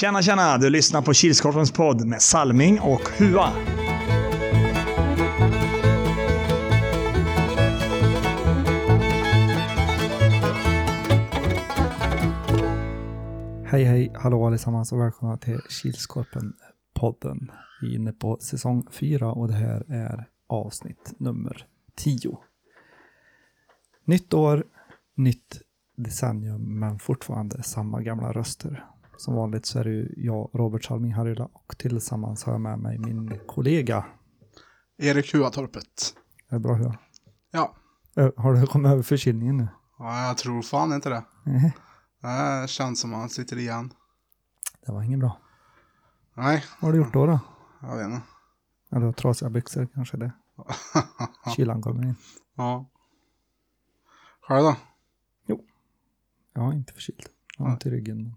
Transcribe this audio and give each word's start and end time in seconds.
Tjena, 0.00 0.22
tjena! 0.22 0.58
Du 0.58 0.70
lyssnar 0.70 1.02
på 1.02 1.12
Kilskorpens 1.12 1.72
podd 1.72 2.06
med 2.06 2.22
Salming 2.22 2.80
och 2.80 3.00
Hua. 3.00 3.52
Hej 13.66 13.84
hej, 13.84 14.12
hallå 14.14 14.46
allesammans 14.46 14.92
och 14.92 15.00
välkomna 15.00 15.36
till 15.36 15.60
Kilskorpen-podden. 15.68 17.50
Vi 17.80 17.92
är 17.92 17.94
inne 17.94 18.12
på 18.12 18.38
säsong 18.40 18.86
4 18.90 19.32
och 19.32 19.48
det 19.48 19.54
här 19.54 19.84
är 19.88 20.28
avsnitt 20.46 21.14
nummer 21.18 21.66
10. 21.94 22.38
Nytt 24.04 24.34
år, 24.34 24.64
nytt 25.14 25.62
decennium, 25.96 26.78
men 26.78 26.98
fortfarande 26.98 27.62
samma 27.62 28.02
gamla 28.02 28.32
röster. 28.32 28.84
Som 29.16 29.34
vanligt 29.34 29.66
så 29.66 29.78
är 29.78 29.84
det 29.84 29.90
ju 29.90 30.14
jag, 30.16 30.50
Robert 30.52 30.84
Salming 30.84 31.12
Harila, 31.14 31.48
och 31.52 31.78
tillsammans 31.78 32.44
har 32.44 32.52
jag 32.52 32.60
med 32.60 32.78
mig 32.78 32.98
min 32.98 33.38
kollega. 33.46 34.04
Erik 34.98 35.34
Huatorpet. 35.34 36.14
Är 36.48 36.54
det 36.54 36.60
bra 36.60 36.74
Hua? 36.74 36.98
Ja. 37.50 37.74
Har 38.36 38.54
du 38.54 38.66
kommit 38.66 38.92
över 38.92 39.02
förkylningen 39.02 39.56
nu? 39.56 39.68
ja, 39.98 40.26
jag 40.26 40.38
tror 40.38 40.62
fan 40.62 40.92
inte 40.92 41.08
det. 41.08 41.24
Nej, 41.44 41.72
Det 42.62 42.68
känns 42.68 43.00
som 43.00 43.12
han 43.12 43.28
sitter 43.28 43.58
igen. 43.58 43.92
det 44.86 44.92
var 44.92 45.02
inget 45.02 45.18
bra. 45.20 45.38
Nej, 46.34 46.64
Vad 46.80 46.88
har 46.88 46.92
du 46.92 46.98
gjort 47.04 47.12
då? 47.12 47.26
då? 47.26 47.38
jag 47.80 47.96
vet 47.96 48.06
inte. 48.06 48.22
Eller 48.92 49.12
trasiga 49.12 49.50
byxor 49.50 49.88
kanske 49.94 50.16
det. 50.16 50.32
Kylan 51.56 51.82
kommer 51.82 52.02
in. 52.02 52.14
ja. 52.56 52.86
Själv 54.48 54.62
då? 54.64 54.76
Jag 56.54 56.62
har 56.62 56.72
inte 56.72 56.92
förkyld. 56.92 57.26
Jag 57.58 57.64
har 57.64 57.72
ont 57.72 57.86
i 57.86 57.90
ryggen. 57.90 58.34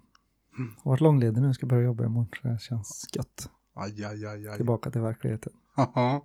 Jag 0.59 0.83
har 0.83 0.91
varit 0.91 1.01
långledig 1.01 1.41
nu, 1.41 1.53
ska 1.53 1.65
börja 1.65 1.83
jobba 1.83 2.05
imorgon. 2.05 2.29
Så 2.41 2.47
det 2.47 2.61
känns 2.61 3.07
gött. 3.13 3.49
Aj, 3.73 4.05
aj, 4.05 4.25
aj, 4.25 4.47
aj. 4.47 4.57
Tillbaka 4.57 4.91
till 4.91 5.01
verkligheten. 5.01 5.53
Haha. 5.73 6.21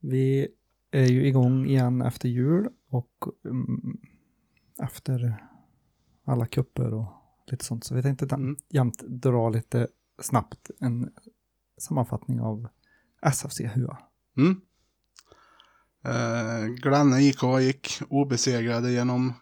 Vi 0.00 0.48
är 0.90 1.06
ju 1.06 1.26
igång 1.26 1.66
igen 1.66 2.02
efter 2.02 2.28
jul 2.28 2.68
och 2.88 3.24
mm, 3.44 3.98
efter 4.82 5.46
alla 6.24 6.46
kupper 6.46 6.94
och 6.94 7.06
lite 7.46 7.64
sånt. 7.64 7.84
Så 7.84 7.94
vi 7.94 8.02
tänkte 8.02 8.34
mm. 8.34 8.56
Jämt 8.68 9.02
dra 9.08 9.48
lite 9.48 9.88
snabbt 10.22 10.70
en 10.80 11.10
sammanfattning 11.78 12.40
av 12.40 12.68
SFC 13.22 13.60
Hua. 13.60 13.98
Mm. 14.36 14.60
Eh, 16.04 16.66
Glenne 16.66 17.20
IK 17.20 17.42
gick 17.60 18.02
obesegrade 18.08 18.92
genom 18.92 19.32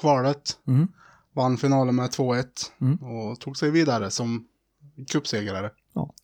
kvalet. 0.00 0.60
Mm. 0.66 0.88
Vann 1.34 1.56
finalen 1.56 1.94
med 1.96 2.10
2-1 2.10 2.44
Mm. 2.80 3.02
och 3.02 3.40
tog 3.40 3.56
sig 3.56 3.70
vidare 3.70 4.10
som 4.10 4.46
cupsegrare. 5.12 5.70
Ja. 5.92 6.14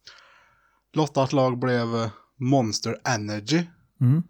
Lottat 0.92 1.32
lag 1.32 1.58
blev 1.58 1.94
eh, 1.96 2.10
Monster 2.36 2.96
Energy. 3.04 3.66
Mm. 4.00 4.22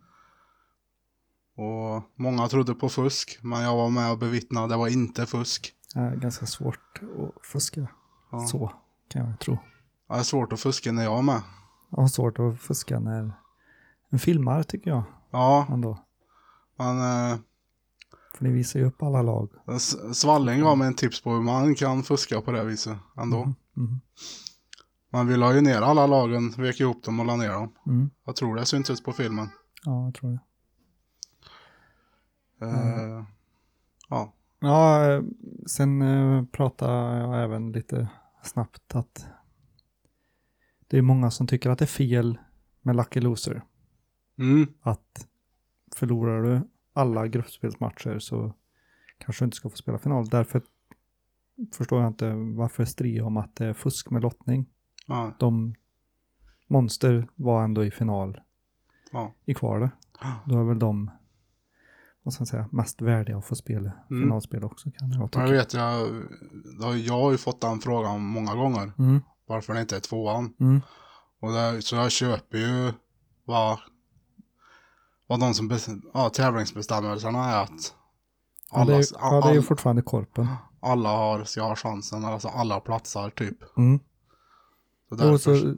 Och 1.56 2.02
många 2.14 2.48
trodde 2.48 2.74
på 2.74 2.88
fusk, 2.88 3.38
men 3.42 3.62
jag 3.62 3.76
var 3.76 3.90
med 3.90 4.10
och 4.12 4.18
bevittnade 4.18 4.68
det 4.68 4.76
var 4.76 4.88
inte 4.88 5.26
fusk. 5.26 5.72
Det 5.94 6.00
är 6.00 6.16
ganska 6.16 6.46
svårt 6.46 7.00
att 7.02 7.46
fuska. 7.46 7.88
Ja. 8.32 8.46
Så 8.46 8.72
kan 9.08 9.26
jag 9.28 9.38
tro. 9.40 9.58
Det 10.08 10.14
är 10.14 10.22
svårt 10.22 10.52
att 10.52 10.60
fuska 10.60 10.92
när 10.92 11.04
jag 11.04 11.18
är 11.18 11.22
med. 11.22 11.42
Jag 11.90 11.98
har 12.00 12.08
svårt 12.08 12.38
att 12.38 12.60
fuska 12.60 13.00
när 13.00 13.32
en 14.10 14.18
filmar 14.18 14.62
tycker 14.62 14.90
jag 14.90 15.02
Ja, 15.30 15.66
ändå. 15.70 15.98
men 16.76 16.98
eh, 17.32 17.38
För 18.40 18.46
ni 18.46 18.52
visar 18.52 18.80
ju 18.80 18.86
upp 18.86 19.02
alla 19.02 19.22
lag. 19.22 19.48
Svalling 20.12 20.60
gav 20.60 20.78
mig 20.78 20.86
en 20.86 20.94
tips 20.94 21.20
på 21.22 21.30
hur 21.32 21.40
man 21.40 21.74
kan 21.74 22.02
fuska 22.02 22.40
på 22.40 22.52
det 22.52 22.64
viset 22.64 22.98
ändå. 23.16 23.42
Mm. 23.42 23.54
Mm. 23.76 24.00
Man 25.10 25.26
vill 25.26 25.42
ha 25.42 25.54
ju 25.54 25.60
ner 25.60 25.82
alla 25.82 26.06
lagen, 26.06 26.50
vek 26.50 26.80
ihop 26.80 27.02
dem 27.04 27.20
och 27.20 27.26
la 27.26 27.36
ner 27.36 27.52
dem. 27.52 27.72
Mm. 27.86 28.10
Jag 28.26 28.36
tror 28.36 28.56
det 28.56 28.66
syntes 28.66 29.02
på 29.02 29.12
filmen. 29.12 29.48
Ja, 29.84 30.04
jag 30.04 30.14
tror 30.14 30.30
det. 30.30 30.40
Eh, 32.66 33.24
ja, 34.08 34.32
Ja, 34.60 35.22
sen 35.66 36.02
eh, 36.02 36.44
pratar 36.44 37.16
jag 37.18 37.44
även 37.44 37.72
lite 37.72 38.08
snabbt 38.42 38.94
att 38.94 39.26
det 40.88 40.98
är 40.98 41.02
många 41.02 41.30
som 41.30 41.46
tycker 41.46 41.70
att 41.70 41.78
det 41.78 41.84
är 41.84 41.86
fel 41.86 42.38
med 42.82 42.96
Lucky 42.96 43.20
Loser. 43.20 43.62
mm, 44.38 44.66
Att 44.82 45.26
förlorar 45.96 46.42
du 46.42 46.60
alla 46.92 47.26
gruppspelsmatcher 47.28 48.18
så 48.18 48.54
kanske 49.18 49.44
du 49.44 49.46
inte 49.46 49.56
ska 49.56 49.70
få 49.70 49.76
spela 49.76 49.98
final. 49.98 50.28
Därför 50.28 50.62
förstår 51.72 52.00
jag 52.00 52.08
inte 52.10 52.32
varför 52.34 52.84
strida 52.84 53.24
om 53.24 53.36
att 53.36 53.56
det 53.56 53.66
är 53.66 53.72
fusk 53.74 54.10
med 54.10 54.22
lottning. 54.22 54.66
ja, 55.06 55.32
De 55.38 55.74
Monster 56.66 57.28
var 57.34 57.64
ändå 57.64 57.84
i 57.84 57.90
final 57.90 58.40
ja. 59.12 59.34
i 59.44 59.54
kvalet. 59.54 59.90
Då 60.46 60.58
är 60.60 60.64
väl 60.64 60.78
de 60.78 61.10
vad 62.22 62.34
ska 62.34 62.40
man 62.42 62.46
säga, 62.46 62.68
mest 62.72 63.02
värdiga 63.02 63.38
att 63.38 63.44
få 63.46 63.54
spela 63.56 63.92
Mm. 64.10 64.22
finalspel 64.22 64.64
också 64.64 64.90
kan 64.90 65.10
jag 65.10 65.20
Jag 65.22 65.32
tycka. 65.32 65.46
vet, 65.46 65.74
jag, 65.74 66.08
det 66.78 66.84
har- 66.86 66.94
jag 66.94 67.14
har 67.20 67.30
ju 67.30 67.38
fått 67.38 67.60
den 67.60 67.78
frågan 67.80 68.20
många 68.20 68.54
gånger. 68.54 68.92
Mm, 68.98 69.20
Varför 69.46 69.74
det 69.74 69.80
inte 69.80 69.96
är 69.96 70.00
tvåan. 70.00 70.54
mm, 70.60 70.80
Och 71.40 71.52
det, 71.52 71.82
så 71.82 71.96
jag 71.96 72.10
köper 72.12 72.58
ju 72.58 72.92
vad, 73.44 73.78
vad 75.30 75.40
de 75.40 75.54
som 75.54 75.70
ja, 76.14 76.28
tävlingsbestämmelserna 76.30 77.44
är 77.50 77.62
att 77.62 77.94
ja, 78.72 78.78
alla, 78.78 78.92
det 78.92 78.98
är, 78.98 79.04
ja, 79.20 79.40
det 79.40 79.48
är 79.48 79.54
ju 79.54 79.62
fortfarande 79.62 80.02
korpen. 80.02 80.46
alla 80.80 81.08
har, 81.08 81.44
ska 81.44 81.62
ha 81.62 81.76
chansen, 81.76 82.24
alltså 82.24 82.48
alla 82.48 82.80
platsar 82.80 83.30
typ. 83.30 83.78
Mm. 83.78 84.00
Så 85.08 85.14
därför, 85.14 85.36
så, 85.38 85.74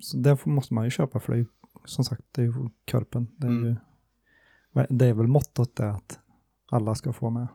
så 0.00 0.16
det 0.16 0.46
måste 0.46 0.74
man 0.74 0.84
ju 0.84 0.90
köpa 0.90 1.20
för 1.20 1.32
det 1.32 1.36
är 1.36 1.40
ju, 1.40 1.46
som 1.84 2.04
sagt, 2.04 2.22
det 2.32 2.40
är 2.42 2.46
ju 2.46 2.54
korpen. 2.90 3.28
Det 3.36 3.46
är, 3.46 3.50
Mm. 3.50 3.64
ju, 4.74 4.86
det 4.90 5.06
är 5.06 5.14
väl 5.14 5.26
mottot 5.26 5.76
det 5.76 5.90
att 5.90 6.18
alla 6.70 6.94
ska 6.94 7.12
få 7.12 7.30
med. 7.30 7.48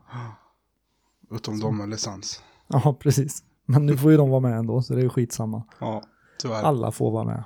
utom 1.32 1.60
de 1.60 1.78
med 1.78 1.90
licens. 1.90 2.44
Ja, 2.68 2.98
precis. 3.00 3.44
Men 3.66 3.86
nu 3.86 3.98
får 3.98 4.12
ju 4.12 4.18
de 4.18 4.30
vara 4.30 4.40
med 4.40 4.58
ändå, 4.58 4.82
så 4.82 4.94
det 4.94 5.00
är 5.00 5.04
ju 5.04 5.10
skitsamma. 5.10 5.64
Ja, 5.80 6.04
tyvärr. 6.40 6.64
Alla 6.64 6.92
får 6.92 7.12
vara 7.12 7.24
med. 7.24 7.44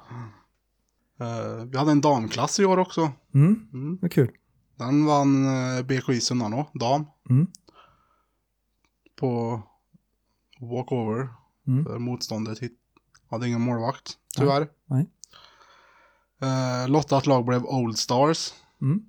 Eh, 1.19 1.65
vi 1.65 1.77
hade 1.77 1.91
en 1.91 2.01
damklass 2.01 2.59
i 2.59 2.65
år 2.65 2.77
också. 2.77 3.11
Mm, 3.33 3.69
Mm. 3.73 3.97
vad 4.01 4.11
kul. 4.11 4.31
Den 4.75 5.05
vann 5.05 5.45
uh, 5.45 5.81
BKI 5.85 6.21
Sunnanå, 6.21 6.71
dam, 6.73 7.05
Mm, 7.29 7.47
på 9.19 9.61
walkover. 10.59 11.29
mm, 11.67 11.85
För 11.85 11.99
motståndet 11.99 12.59
hit, 12.59 12.79
hade 13.29 13.47
ingen 13.47 13.61
målvakt, 13.61 14.17
tyvärr. 14.37 14.69
nej. 14.85 15.09
Eh, 16.41 16.89
lottat 16.89 17.25
lag 17.25 17.45
blev 17.45 17.65
Old 17.65 17.97
Stars. 17.97 18.53
mm, 18.81 19.01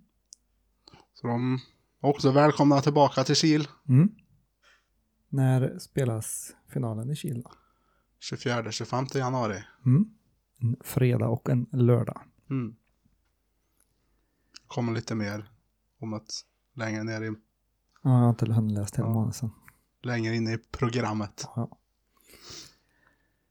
Så 1.14 1.26
de 1.26 1.54
är 2.02 2.08
också 2.08 2.30
välkomna 2.30 2.80
tillbaka 2.80 3.24
till 3.24 3.36
Kil. 3.36 3.68
mm. 3.88 4.08
När 5.28 5.78
spelas 5.78 6.50
finalen 6.72 7.10
i 7.10 7.16
Kil? 7.16 7.42
då? 7.42 7.50
24-25 8.20 9.18
januari. 9.18 9.64
Mm. 9.86 10.04
En 10.60 10.76
fredag 10.80 11.28
och 11.28 11.48
en 11.50 11.66
lördag. 11.72 12.20
Mm. 12.50 12.76
Kommer 14.66 14.92
lite 14.92 15.14
mer 15.14 15.50
om 15.98 16.14
ett 16.14 16.30
längre 16.74 17.02
ner 17.02 17.22
i, 17.22 17.26
Ja, 17.26 18.10
jag 18.10 18.10
har 18.10 18.30
inte 18.30 18.52
hunnit 18.52 18.72
läsa 18.74 18.96
hela 18.96 19.08
Ja. 19.08 19.14
manusen. 19.14 19.50
längre 20.02 20.36
in 20.36 20.48
i 20.48 20.58
programmet. 20.70 21.44
Ja. 21.56 21.78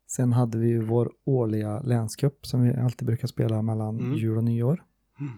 Sen 0.08 0.34
hade 0.34 0.58
vi 0.58 0.68
ju 0.68 0.82
vår 0.86 1.12
årliga 1.24 1.80
länscup 1.82 2.46
som 2.46 2.62
vi 2.62 2.74
alltid 2.76 3.06
brukar 3.06 3.28
spela 3.28 3.62
mellan 3.62 4.00
Mm. 4.00 4.14
jul 4.18 4.38
och 4.38 4.44
nyår. 4.44 4.84
Mm. 5.20 5.34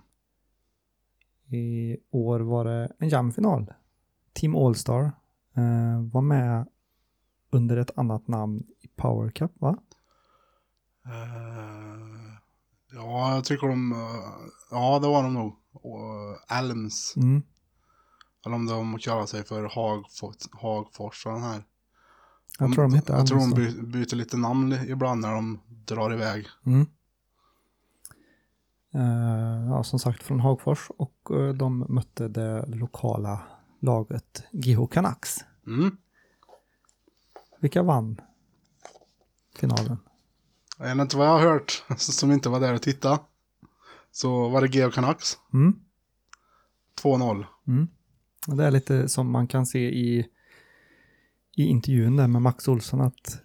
I 1.48 1.98
år 2.12 2.40
var 2.40 2.66
det 2.66 2.92
en 3.00 3.10
jämn 3.10 3.32
final. 3.32 3.74
Team 4.34 4.56
Allstar 4.56 5.04
eh, 5.54 6.02
var 6.12 6.22
med 6.22 6.68
under 7.50 7.78
ett 7.78 7.98
annat 7.98 8.28
namn 8.28 8.64
i 8.80 8.88
Power 8.88 9.30
Cup, 9.32 9.52
va? 9.62 9.78
Eh, 11.06 12.34
ja, 12.92 13.36
jag 13.36 13.44
tycker 13.44 13.68
de... 13.68 13.92
eh, 13.92 13.98
ja, 14.72 15.00
det 15.00 15.08
var 15.08 15.24
de 15.24 15.34
nog. 15.34 15.56
Och 15.74 16.52
Elms. 16.58 17.14
Mm. 17.18 17.44
Eller 18.46 18.56
om 18.56 18.66
de 18.66 19.00
kallar 19.00 19.26
sig 19.26 19.44
för 19.44 19.64
Hagfors, 19.64 20.36
Hagfors 20.52 21.24
den 21.24 21.44
här. 21.44 21.64
Jag 22.60 22.74
tror 22.74 22.84
de 22.84 22.94
hette 22.94 23.14
Jag 23.14 23.28
tror 23.28 23.40
de 23.40 23.92
byter 23.92 24.16
lite 24.16 24.38
namn 24.38 24.74
ibland 24.74 25.22
när 25.22 25.34
de 25.34 25.60
drar 25.68 26.14
iväg. 26.14 26.48
Mm. 26.66 26.88
Eh, 28.94 29.70
ja, 29.70 29.84
som 29.84 30.00
sagt 30.00 30.24
från 30.24 30.40
Hagfors 30.40 30.90
och 30.98 31.32
eh, 31.32 31.54
de 31.54 31.86
mötte 31.90 32.28
det 32.28 32.66
lokala 32.68 33.42
laget 33.80 34.44
GH 34.52 34.88
Canucks. 34.92 35.38
Mm. 35.68 35.98
Vilka 37.60 37.84
vann 37.84 38.22
finalen? 39.56 39.98
Enligt 40.84 41.14
vad 41.14 41.28
jag 41.28 41.32
har 41.32 41.40
hört, 41.40 41.84
som 41.98 42.32
inte 42.32 42.50
var 42.50 42.60
där 42.60 42.74
och 42.74 42.82
tittade, 42.82 43.20
så 44.12 44.50
var 44.50 44.62
det 44.62 44.68
Geo 44.76 44.92
Canucks. 44.92 45.38
Mm. 45.54 45.74
2-0. 47.04 47.46
Mm. 47.68 47.88
Det 48.48 48.66
är 48.66 48.72
lite 48.72 49.10
som 49.10 49.32
man 49.32 49.48
kan 49.48 49.66
se 49.66 49.80
i, 49.90 50.28
i 51.56 51.64
intervjun 51.66 52.16
där 52.16 52.28
med 52.28 52.42
Max 52.42 52.68
Olsson 52.68 53.02
att 53.02 53.42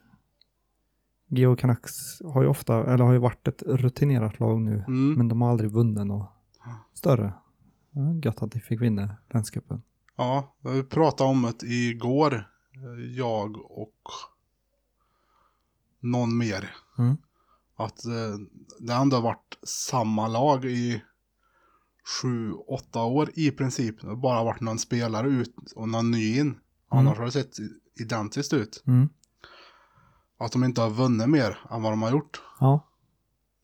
Geo 1.28 1.56
Canucks 1.56 2.22
har 2.24 2.42
ju 2.42 2.48
ofta, 2.48 2.92
eller 2.92 3.04
har 3.04 3.12
ju 3.12 3.18
varit 3.18 3.48
ett 3.48 3.62
rutinerat 3.62 4.40
lag 4.40 4.60
nu, 4.60 4.84
Mm. 4.88 5.14
men 5.14 5.28
de 5.28 5.42
har 5.42 5.50
aldrig 5.50 5.70
vunnit 5.70 6.06
något 6.06 6.30
större. 6.94 7.32
Gött 8.24 8.42
att 8.42 8.52
de 8.52 8.60
fick 8.60 8.80
vinna 8.80 9.16
länscupen. 9.30 9.82
Ja, 10.16 10.54
vi 10.60 10.82
pratade 10.82 11.30
om 11.30 11.52
det 11.60 11.66
igår. 11.66 12.34
eh, 12.74 13.16
Jag 13.16 13.56
och 13.70 13.92
någon 16.00 16.38
mer. 16.38 16.74
Mm. 16.98 17.16
Att 17.76 18.05
eh, 18.05 18.12
det 18.81 18.93
ändå 18.93 19.17
har 19.17 19.23
varit 19.23 19.58
samma 19.62 20.28
lag 20.28 20.64
i 20.64 21.02
sju, 22.23 22.52
åtta 22.52 23.02
år 23.02 23.31
i 23.34 23.50
princip. 23.50 24.00
Det 24.00 24.08
har 24.08 24.17
bara 24.17 24.44
varit 24.44 24.61
någon 24.61 24.78
spelare 24.78 25.28
ut 25.28 25.55
och 25.76 25.88
någon 25.88 26.11
ny 26.11 26.38
in. 26.38 26.58
Annars 26.88 27.19
har 27.19 27.25
det 27.25 27.32
sett 27.32 27.56
identiskt 28.00 28.52
ut. 28.52 28.82
Mm. 28.87 29.08
Att 30.38 30.52
de 30.52 30.64
inte 30.64 30.81
har 30.81 30.90
vunnit 30.90 31.28
mer 31.28 31.58
än 31.70 31.82
vad 31.82 31.93
de 31.93 32.02
har 32.02 32.11
gjort. 32.11 32.43
Ja. 32.61 32.88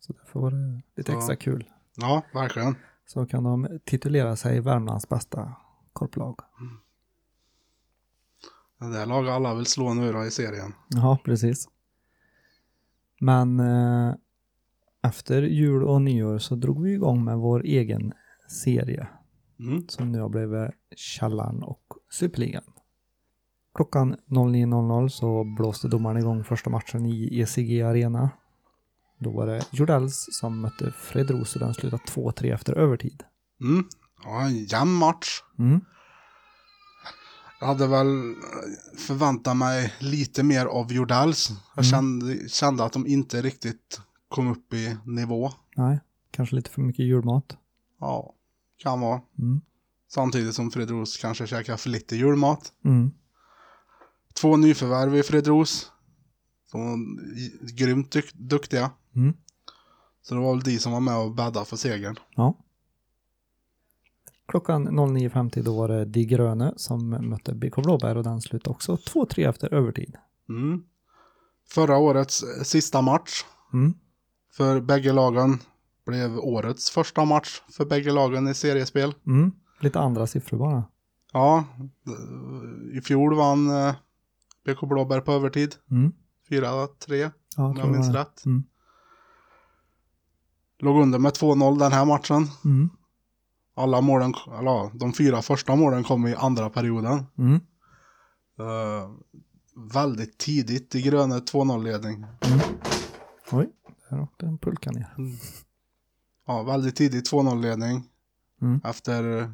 Så 0.00 0.12
därför 0.12 0.41
var 0.41 0.50
det 0.50 0.82
lite 0.97 1.12
Ja. 1.12 1.19
extra 1.19 1.37
kul. 1.37 1.70
Ja, 1.94 2.23
verkligen. 2.35 2.76
Så 3.06 3.26
kan 3.26 3.44
de 3.44 3.79
titulera 3.85 4.37
sig 4.37 4.61
Värmlands 4.61 5.09
bästa 5.09 5.55
korplag. 5.93 6.41
Det 8.79 8.88
där 8.93 9.06
laget 9.06 9.32
alla 9.32 9.55
vill 9.55 9.67
slå 9.67 9.94
nu 9.94 10.12
då 10.12 10.25
i 10.25 10.31
serien. 10.31 10.75
Ja, 10.88 11.19
precis. 11.25 11.69
Men 13.22 13.60
eh, 13.60 14.14
efter 15.02 15.42
jul 15.42 15.82
och 15.84 16.02
nyår 16.02 16.38
så 16.38 16.54
drog 16.54 16.82
vi 16.82 16.92
igång 16.92 17.24
med 17.24 17.38
vår 17.38 17.62
egen 17.64 18.12
serie 18.48 19.06
Mm. 19.60 19.88
som 19.88 20.12
nu 20.12 20.20
har 20.20 20.28
blivit 20.28 20.70
Källaren 20.96 21.62
och 21.62 21.82
Superligan. 22.10 22.62
Klockan 23.74 24.16
09.00 24.28 25.08
så 25.08 25.44
blåste 25.44 25.88
domaren 25.88 26.19
igång 26.19 26.44
första 26.44 26.70
matchen 26.70 27.06
i 27.06 27.40
ECG 27.40 27.82
Arena. 27.82 28.30
Då 29.19 29.30
var 29.30 29.46
det 29.46 29.62
Jordells 29.72 30.28
som 30.32 30.60
mötte 30.60 30.90
Fredros 30.90 31.54
och 31.56 31.60
den 31.60 31.75
slutade 31.75 32.02
2-3 32.02 32.54
efter 32.54 32.72
övertid. 32.75 33.22
Mm. 33.60 33.84
Ja, 34.25 34.46
en 34.46 34.64
jämn 34.64 34.92
match. 34.92 35.40
Mm. 35.58 35.80
Jag 37.62 37.67
hade 37.69 37.87
väl 37.87 38.35
förväntat 38.99 39.56
mig 39.56 39.94
lite 39.99 40.43
mer 40.43 40.67
av 40.67 40.93
Jordells. 40.93 41.50
Jag 41.76 41.85
Mm. 41.85 41.91
kände, 41.91 42.49
kände 42.49 42.85
att 42.85 42.93
de 42.93 43.06
inte 43.06 43.43
riktigt 43.43 44.00
kom 44.29 44.49
upp 44.53 44.73
i 44.75 44.97
nivå. 45.05 45.53
Nej, 45.76 46.00
kanske 46.31 46.56
lite 46.56 46.70
för 46.70 46.81
mycket 46.82 47.05
julmat. 47.06 47.56
Ja, 48.00 48.35
kan 48.79 49.00
vara. 49.00 49.20
Mm. 49.38 49.61
Samtidigt 50.12 50.55
som 50.55 50.70
Fredros 50.70 51.17
kanske 51.17 51.47
käkar 51.47 51.76
för 51.76 51.91
lite 51.91 52.17
julmat. 52.17 52.73
Mm. 52.85 53.11
Två 54.35 54.56
nyförvärv 54.56 55.17
i 55.17 55.23
Fredros. 55.23 55.93
Som 56.70 56.81
var 56.81 56.99
grymt 57.76 58.14
dyk- 58.14 58.35
duktiga. 58.35 58.91
Mm. 59.17 59.35
Så 60.23 60.35
det 60.35 60.41
var 60.41 60.55
väl 60.55 60.62
de 60.64 60.79
som 60.79 60.93
var 60.93 61.00
med 61.00 61.17
och 61.17 61.35
bäddade 61.35 61.67
för 61.67 61.76
segern. 61.76 62.17
Ja. 62.37 62.59
Klockan 64.52 64.88
09.50 64.88 65.62
då 65.62 65.76
var 65.76 65.88
det 65.88 66.04
De 66.04 66.25
Gröne 66.25 66.72
som 66.76 67.10
mötte 67.10 67.54
BK 67.54 67.76
Blåbär 67.76 68.16
och 68.16 68.25
den 68.25 68.40
slutade 68.40 68.70
också 68.70 68.94
2-3 68.94 69.49
efter 69.49 69.75
övertid. 69.75 70.16
Mm. 70.49 70.82
Förra 71.69 71.99
årets 71.99 72.44
sista 72.62 73.02
match 73.02 73.44
Mm. 73.72 73.94
för 74.56 74.81
bägge 74.81 75.12
lagen 75.12 75.58
blev 76.06 76.38
årets 76.38 76.90
första 76.90 77.25
match 77.25 77.62
för 77.76 77.84
bägge 77.84 78.12
lagen 78.12 78.49
i 78.49 78.54
seriespel. 78.54 79.14
Mm. 79.26 79.52
Lite 79.81 80.00
andra 80.00 80.26
siffror 80.26 80.58
bara. 80.58 80.84
Ja, 81.32 81.64
i 82.93 83.00
fjol 83.00 83.34
vann 83.34 83.70
eh, 83.70 83.94
BK 84.66 84.81
Blåbär 84.88 85.20
på 85.20 85.32
övertid. 85.32 85.75
Mm. 85.90 86.12
4-3 86.50 87.31
Ja, 87.56 87.64
om 87.64 87.76
jag 87.76 87.88
minns 87.90 88.14
rätt. 88.14 88.44
Mm. 88.44 88.62
Låg 90.78 91.02
under 91.02 91.19
med 91.19 91.32
2-0 91.32 91.78
den 91.78 91.93
här 91.93 92.04
matchen. 92.04 92.46
Mm. 92.64 92.90
Alla 93.74 94.00
målen, 94.00 94.34
eller 94.58 94.70
ja, 94.70 94.90
de 94.94 95.12
fyra 95.12 95.42
första 95.42 95.76
målen 95.76 96.04
kom 96.04 96.26
i 96.26 96.34
andra 96.34 96.70
perioden. 96.70 97.26
Mm. 97.38 97.60
Eh, 98.58 99.10
väldigt 99.92 100.38
tidigt 100.38 100.94
i 100.94 101.02
gröna 101.02 101.38
2-0-ledning. 101.38 102.26
Oj, 103.50 103.70
där 104.10 104.20
åkte 104.20 104.46
en 104.46 104.58
pulka 104.58 104.90
ner. 104.90 105.14
Ja, 106.46 106.62
väldigt 106.62 106.96
tidigt 106.96 107.32
2-0-ledning. 107.32 108.08
Mm. 108.62 108.80
Efter 108.84 109.52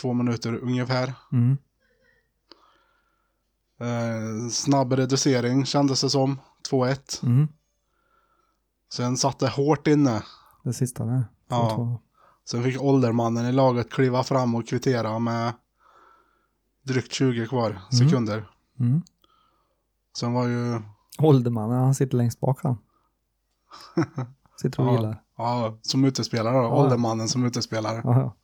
två 0.00 0.12
minuter 0.12 0.54
ungefär. 0.54 1.12
Mm. 1.32 1.56
Eh, 3.80 4.48
snabb 4.50 4.92
reducering 4.92 5.66
kändes 5.66 6.00
det 6.00 6.10
som. 6.10 6.40
2-1. 6.70 7.22
Mm. 7.22 7.48
Sen 8.92 9.16
satt 9.16 9.38
det 9.38 9.48
hårt 9.48 9.86
inne. 9.86 10.22
Det 10.64 10.72
sista 10.72 11.04
där. 11.04 11.24
Ja. 11.48 12.00
Sen 12.50 12.62
fick 12.62 12.80
åldermannen 12.82 13.46
i 13.46 13.52
laget 13.52 13.90
kliva 13.92 14.22
fram 14.24 14.54
och 14.54 14.68
kvittera 14.68 15.18
med 15.18 15.52
drygt 16.82 17.12
20 17.12 17.46
kvar 17.46 17.78
sekunder. 17.90 18.48
Mm. 18.80 19.02
Sen 20.18 20.32
var 20.32 20.46
ju, 20.48 20.80
Åldermannen, 21.18 21.78
han 21.78 21.94
sitter 21.94 22.16
längst 22.16 22.40
bak 22.40 22.60
han. 22.62 22.78
Sitter 24.60 24.80
och 24.82 24.86
Ja. 24.88 24.96
vilar. 24.96 25.22
ja, 25.36 25.78
som 25.82 26.04
utespelare 26.04 26.54
då, 26.56 26.62
Ja. 26.62 26.68
åldermannen 26.84 27.28
som 27.28 27.44
utespelare. 27.44 28.00
Ja, 28.04 28.20
ja. 28.20 28.34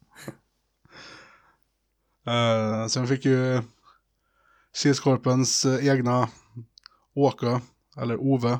Eh, 2.32 2.86
sen 2.86 3.06
fick 3.06 3.24
ju 3.24 3.62
Kilskorpens 4.82 5.64
eh, 5.64 5.86
egna 5.88 6.28
Åke, 7.14 7.60
eller 7.96 8.16
Ove, 8.20 8.58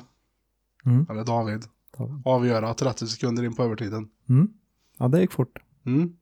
Mm. 0.85 1.05
eller 1.09 1.23
David, 1.23 1.65
Ta- 1.97 2.21
avgöra 2.25 2.73
30 2.73 3.07
sekunder 3.07 3.43
in 3.43 3.55
på 3.55 3.63
övertiden. 3.63 4.09
Mm. 4.29 4.53
Ja, 5.01 5.07
det 5.07 5.19
gick 5.21 5.31
fort. 5.31 5.59
Mm. 5.85 6.17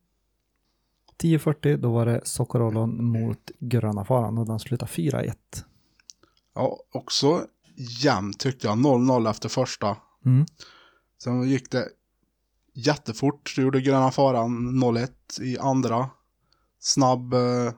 10.40 1.17 1.77
då 1.77 1.91
var 1.91 2.05
det 2.05 2.21
Sockerollon 2.23 3.05
mot 3.05 3.51
Gröna 3.59 4.05
Faran 4.05 4.37
och 4.37 4.45
den 4.47 4.59
slutade 4.59 4.91
4-1. 4.91 5.33
Ja, 6.53 6.79
också 6.91 7.45
jämnt 8.03 8.39
tyckte 8.39 8.67
jag. 8.67 8.77
0-0 8.77 9.29
efter 9.29 9.49
första. 9.49 9.97
Mm. 10.25 10.45
Sen 11.23 11.43
gick 11.43 11.71
det 11.71 11.89
jättefort. 12.73 13.49
Så 13.49 13.61
gjorde 13.61 13.81
Gröna 13.81 14.11
Faran 14.11 14.83
0-1 14.83 15.41
i 15.41 15.57
andra. 15.59 16.09
Snabb, 16.79 17.33
eh, 17.33 17.73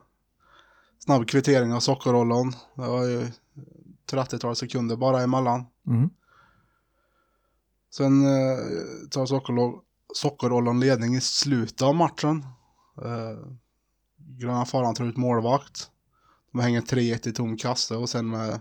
snabb 0.98 1.28
kvittering 1.28 1.72
av 1.72 1.80
Sockerollon. 1.80 2.50
Det 2.74 2.88
var 2.88 3.04
ju 3.04 3.26
30-tal 4.10 4.56
sekunder 4.56 4.96
bara 4.96 5.22
emellan. 5.22 5.64
Mm. 5.86 6.10
Sen 7.90 8.24
eh, 8.24 8.58
tar 9.10 9.26
Sockerlo- 9.26 9.80
Sockerollon 10.14 10.80
ledning 10.80 11.14
i 11.14 11.20
slutet 11.20 11.82
av 11.82 11.94
matchen. 11.94 12.44
Eh, 13.04 13.46
Gröna 14.16 14.64
Faran 14.64 14.94
tar 14.94 15.04
ut 15.04 15.16
målvakt. 15.16 15.90
De 16.52 16.60
hänger 16.60 16.80
3-1 16.80 17.28
i 17.28 17.32
tom 17.32 17.56
kasse 17.56 17.96
och 17.96 18.08
sen 18.08 18.28
med 18.28 18.60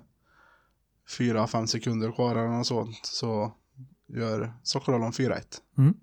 4-5 1.17 1.65
sekunder 1.65 2.11
kvar 2.11 2.35
eller 2.35 2.47
något 2.57 2.67
sånt 2.67 2.99
så 3.05 3.51
gör 4.07 4.53
Sockerollon 4.63 5.11
4-1. 5.11 5.41
Mm. 5.77 5.93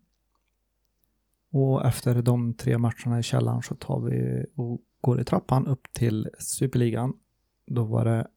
Och 1.52 1.86
efter 1.86 2.22
de 2.22 2.54
tre 2.54 2.78
matcherna 2.78 3.18
i 3.18 3.22
källaren 3.22 3.62
så 3.62 3.74
tar 3.74 4.00
vi 4.00 4.46
och 4.56 4.80
går 5.00 5.20
i 5.20 5.24
trappan 5.24 5.66
upp 5.66 5.92
till 5.92 6.28
Superligan. 6.38 7.12
Då 7.66 7.84
var 7.84 8.04
det 8.04 8.28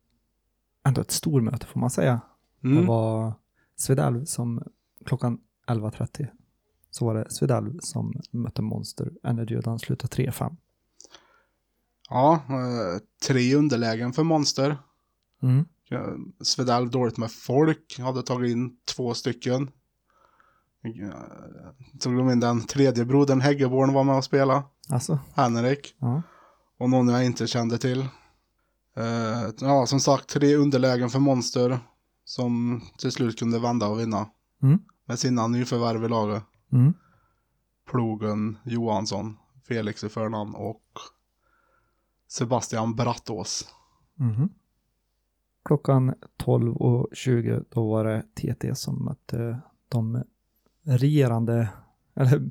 ändå 0.86 1.01
ett 1.01 1.12
stormöte 1.12 1.65
får 1.65 1.80
man 1.80 1.89
säga. 1.89 2.22
Det 2.60 2.68
Mm. 2.68 2.86
var 2.86 3.34
Svedalv 3.75 4.25
som 4.25 4.63
klockan 5.06 5.39
11.30 5.68 6.27
så 6.92 7.06
var 7.06 7.14
det 7.16 7.32
Svedalv 7.32 7.80
som 7.80 8.14
mötte 8.32 8.62
Monster 8.62 9.12
Energy 9.24 9.56
och 9.58 9.64
den 9.64 9.80
slutade 9.80 10.16
3-5. 10.32 10.56
Ja, 12.10 12.34
eh, 12.50 13.02
tre 13.28 13.56
underlägen 13.56 14.14
för 14.14 14.24
Monster. 14.24 14.78
Mm. 15.44 15.66
Eh, 15.92 16.14
Svedal 16.42 16.92
dåligt 16.92 17.18
med 17.18 17.32
folk, 17.32 18.00
hade 18.00 18.24
tagit 18.24 18.52
in 18.52 18.78
två 18.96 19.14
stycken. 19.14 19.72
Eh, 20.84 21.10
Tog 22.00 22.18
de 22.18 22.30
in 22.30 22.40
den 22.40 22.62
tredje 22.68 23.06
brodern 23.06 23.42
Häggeborn 23.42 23.94
var 23.94 24.04
med 24.04 24.16
och 24.16 24.24
spela, 24.24 24.64
Alltså, 24.90 25.20
Henrik. 25.34 25.96
ja. 26.00 26.22
Och 26.78 26.90
någon 26.90 27.08
jag 27.08 27.26
inte 27.26 27.48
kände 27.48 27.78
till. 27.78 28.00
Eh, 28.98 29.50
ja, 29.62 29.86
som 29.86 30.00
sagt, 30.00 30.28
tre 30.30 30.56
underlägen 30.56 31.10
för 31.10 31.20
Monster. 31.20 31.80
Som 32.26 32.82
till 32.98 33.12
slut 33.12 33.40
kunde 33.40 33.60
vända 33.60 33.88
och 33.88 34.00
vinna. 34.00 34.26
Mm. 34.64 34.80
Med 35.06 35.20
sina 35.20 35.48
nyförvärv 35.48 36.04
i 36.06 36.08
laget. 36.08 36.44
Mm. 36.72 36.94
Plogen 37.92 38.58
Johansson, 38.63 39.38
Felix 39.68 40.04
i 40.04 40.10
förnamn 40.10 40.56
och 40.56 40.84
Sebastian 42.28 42.96
Brattås. 42.96 43.74
Mhm. 44.16 44.50
Klockan 45.66 46.13
12.20 46.38 47.66
då 47.70 47.90
var 47.90 48.06
det 48.06 48.24
TT 48.36 48.75
som 48.75 49.06
mötte 49.06 49.62
de 49.88 50.24
regerande, 50.84 51.70
eller 52.16 52.50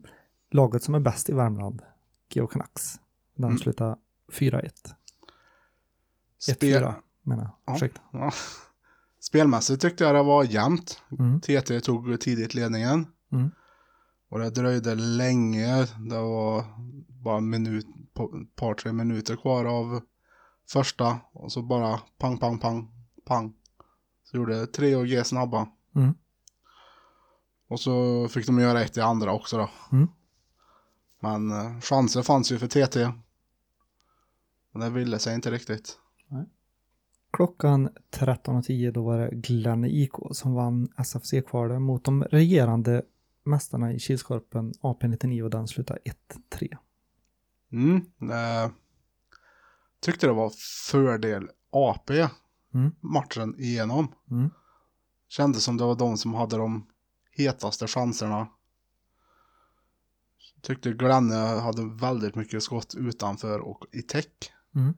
laget 0.51 0.83
som 0.83 0.95
är 0.95 1.01
bäst 1.01 1.31
i 1.31 1.33
Värmland, 1.33 1.83
Geo 2.29 2.47
Canucks. 2.47 3.01
Den 3.35 3.45
Mm. 3.45 3.59
slutade 3.59 3.97
4-1. 4.33 4.95
1-4 6.49 6.95
menar 7.23 7.43
jag. 7.43 7.53
Ja. 7.65 7.75
Ursäkta. 7.77 8.01
Ja. 8.13 8.33
Spelmässigt 9.21 9.83
tyckte 9.83 10.05
jag 10.05 10.15
det 10.15 10.23
var 10.23 10.45
jämnt. 10.45 11.03
Mm. 11.19 11.41
TT 11.41 11.81
tog 11.81 12.21
tidigt 12.21 12.55
ledningen. 12.55 13.07
Mm. 13.33 13.51
Och 14.31 14.39
det 14.39 14.51
dröjde 14.51 14.95
länge. 14.95 15.87
Det 15.99 16.19
var 16.19 16.65
bara 17.09 17.37
en 17.37 17.51
minut, 17.51 17.87
ett 17.87 18.57
par, 18.57 18.75
tre 18.75 18.93
minuter 18.93 19.37
kvar 19.37 19.65
av 19.65 20.01
första. 20.69 21.19
Och 21.33 21.53
så 21.53 21.63
bara 21.63 22.01
pang, 22.19 22.39
pang, 22.39 22.59
pang, 22.59 22.91
pang. 23.25 23.55
Så 24.25 24.37
gjorde 24.37 24.67
3 24.67 24.97
och 24.97 25.07
G 25.07 25.25
snabba. 25.25 25.69
Mm. 25.97 26.15
Och 27.69 27.81
så 27.81 28.29
fick 28.29 28.47
de 28.47 28.59
göra 28.59 28.83
ett 28.83 28.97
i 28.97 29.01
andra 29.01 29.33
också 29.33 29.57
då. 29.57 29.71
Mm. 29.93 30.09
Men 31.21 31.51
eh, 31.51 31.81
chanser 31.81 32.23
fanns 32.23 32.53
ju 32.53 32.59
för 32.59 32.67
TT. 32.69 33.13
Men 34.73 34.83
det 34.83 34.91
ville 34.91 35.19
sig 35.19 35.35
inte 35.35 35.51
riktigt. 35.51 35.99
Klockan 37.33 37.89
13.10 38.11 38.93
då 38.93 39.03
var 39.03 39.19
det 39.19 39.31
Glenn 39.33 39.85
IK 39.85 40.13
som 40.31 40.55
vann 40.55 40.89
SFC-kvalet 40.97 41.81
mot 41.81 42.05
de 42.05 42.25
regerande 42.25 43.03
mästarna 43.51 43.93
i 43.93 43.99
Kilskorpen 43.99 44.73
AP99 44.73 45.43
och 45.43 45.51
den 45.51 45.69
slutade 45.69 46.01
1-3. 46.51 46.77
Mm. 47.73 47.97
Eh, 48.21 48.71
tyckte 50.01 50.27
det 50.27 50.33
var 50.33 50.53
fördel 50.91 51.49
AP 51.71 52.29
Mm. 52.75 52.93
matchen 53.01 53.55
igenom. 53.59 54.15
Mm. 54.31 54.51
Kändes 55.29 55.65
som 55.65 55.77
det 55.77 55.85
var 55.85 55.95
de 55.95 56.17
som 56.17 56.35
hade 56.35 56.57
de 56.57 56.87
hetaste 57.31 57.87
chanserna. 57.87 58.49
Tyckte 60.63 60.93
Glenne 60.93 61.35
hade 61.35 61.85
väldigt 62.01 62.35
mycket 62.35 62.63
skott 62.63 62.95
utanför 62.95 63.61
och 63.61 63.85
i 63.93 64.03
täck. 64.03 64.53
Mm. 64.75 64.95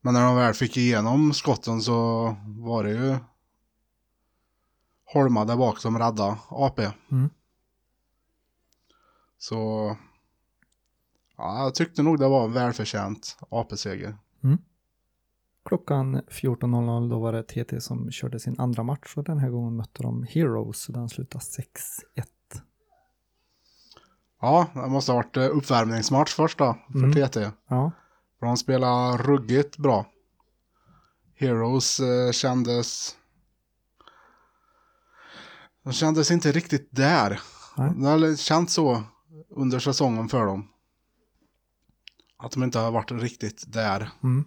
Men 0.00 0.14
när 0.14 0.22
de 0.26 0.36
väl 0.36 0.54
fick 0.54 0.76
igenom 0.76 1.32
skotten 1.32 1.82
så 1.82 2.26
var 2.46 2.84
det 2.84 2.90
ju 2.90 3.16
Holma 5.12 5.44
där 5.44 5.56
bak 5.56 5.78
som 5.78 5.98
räddade 5.98 6.36
AP. 6.48 6.82
Mm. 7.10 7.30
Så 9.38 9.56
ja, 11.36 11.62
jag 11.62 11.74
tyckte 11.74 12.02
nog 12.02 12.18
det 12.18 12.28
var 12.28 12.44
en 12.44 12.52
välförtjänt 12.52 13.36
AP-seger. 13.50 14.16
Klockan 15.64 16.16
14.00 16.16 17.10
då 17.10 17.18
var 17.18 17.32
det 17.32 17.42
TT 17.42 17.80
som 17.80 18.10
körde 18.10 18.40
sin 18.40 18.60
andra 18.60 18.82
match 18.82 19.12
och 19.16 19.24
den 19.24 19.38
här 19.38 19.48
gången 19.50 19.76
mötte 19.76 20.02
de 20.02 20.26
Heroes 20.30 20.88
och 20.88 20.94
den 20.94 21.08
slutade 21.08 21.44
6-1. 21.44 21.64
Ja, 24.40 24.66
det 24.74 24.86
måste 24.86 25.12
ha 25.12 25.16
varit 25.16 25.36
eh, 25.36 25.42
uppvärmningsmatch 25.56 26.34
först 26.34 26.58
då 26.58 26.76
för 26.92 26.98
Mm. 26.98 27.12
TT. 27.28 27.50
Ja, 27.68 27.90
För 28.38 28.46
de 28.46 28.56
spelar 28.56 29.18
ruggigt 29.18 29.76
bra. 29.76 30.06
Heroes 31.34 32.00
eh, 32.00 32.32
kändes... 32.32 33.16
De 35.88 35.92
kändes 35.92 36.30
inte 36.30 36.52
riktigt 36.52 36.88
där. 36.90 37.40
Nej. 37.76 37.92
Det 37.96 38.08
har 38.08 38.36
känts 38.36 38.74
så 38.74 39.02
under 39.48 39.78
säsongen 39.78 40.28
för 40.28 40.46
dem. 40.46 40.68
Att 42.36 42.52
de 42.52 42.62
inte 42.62 42.78
har 42.78 42.90
varit 42.90 43.10
riktigt 43.12 43.64
där 43.72 44.10
mm. 44.22 44.44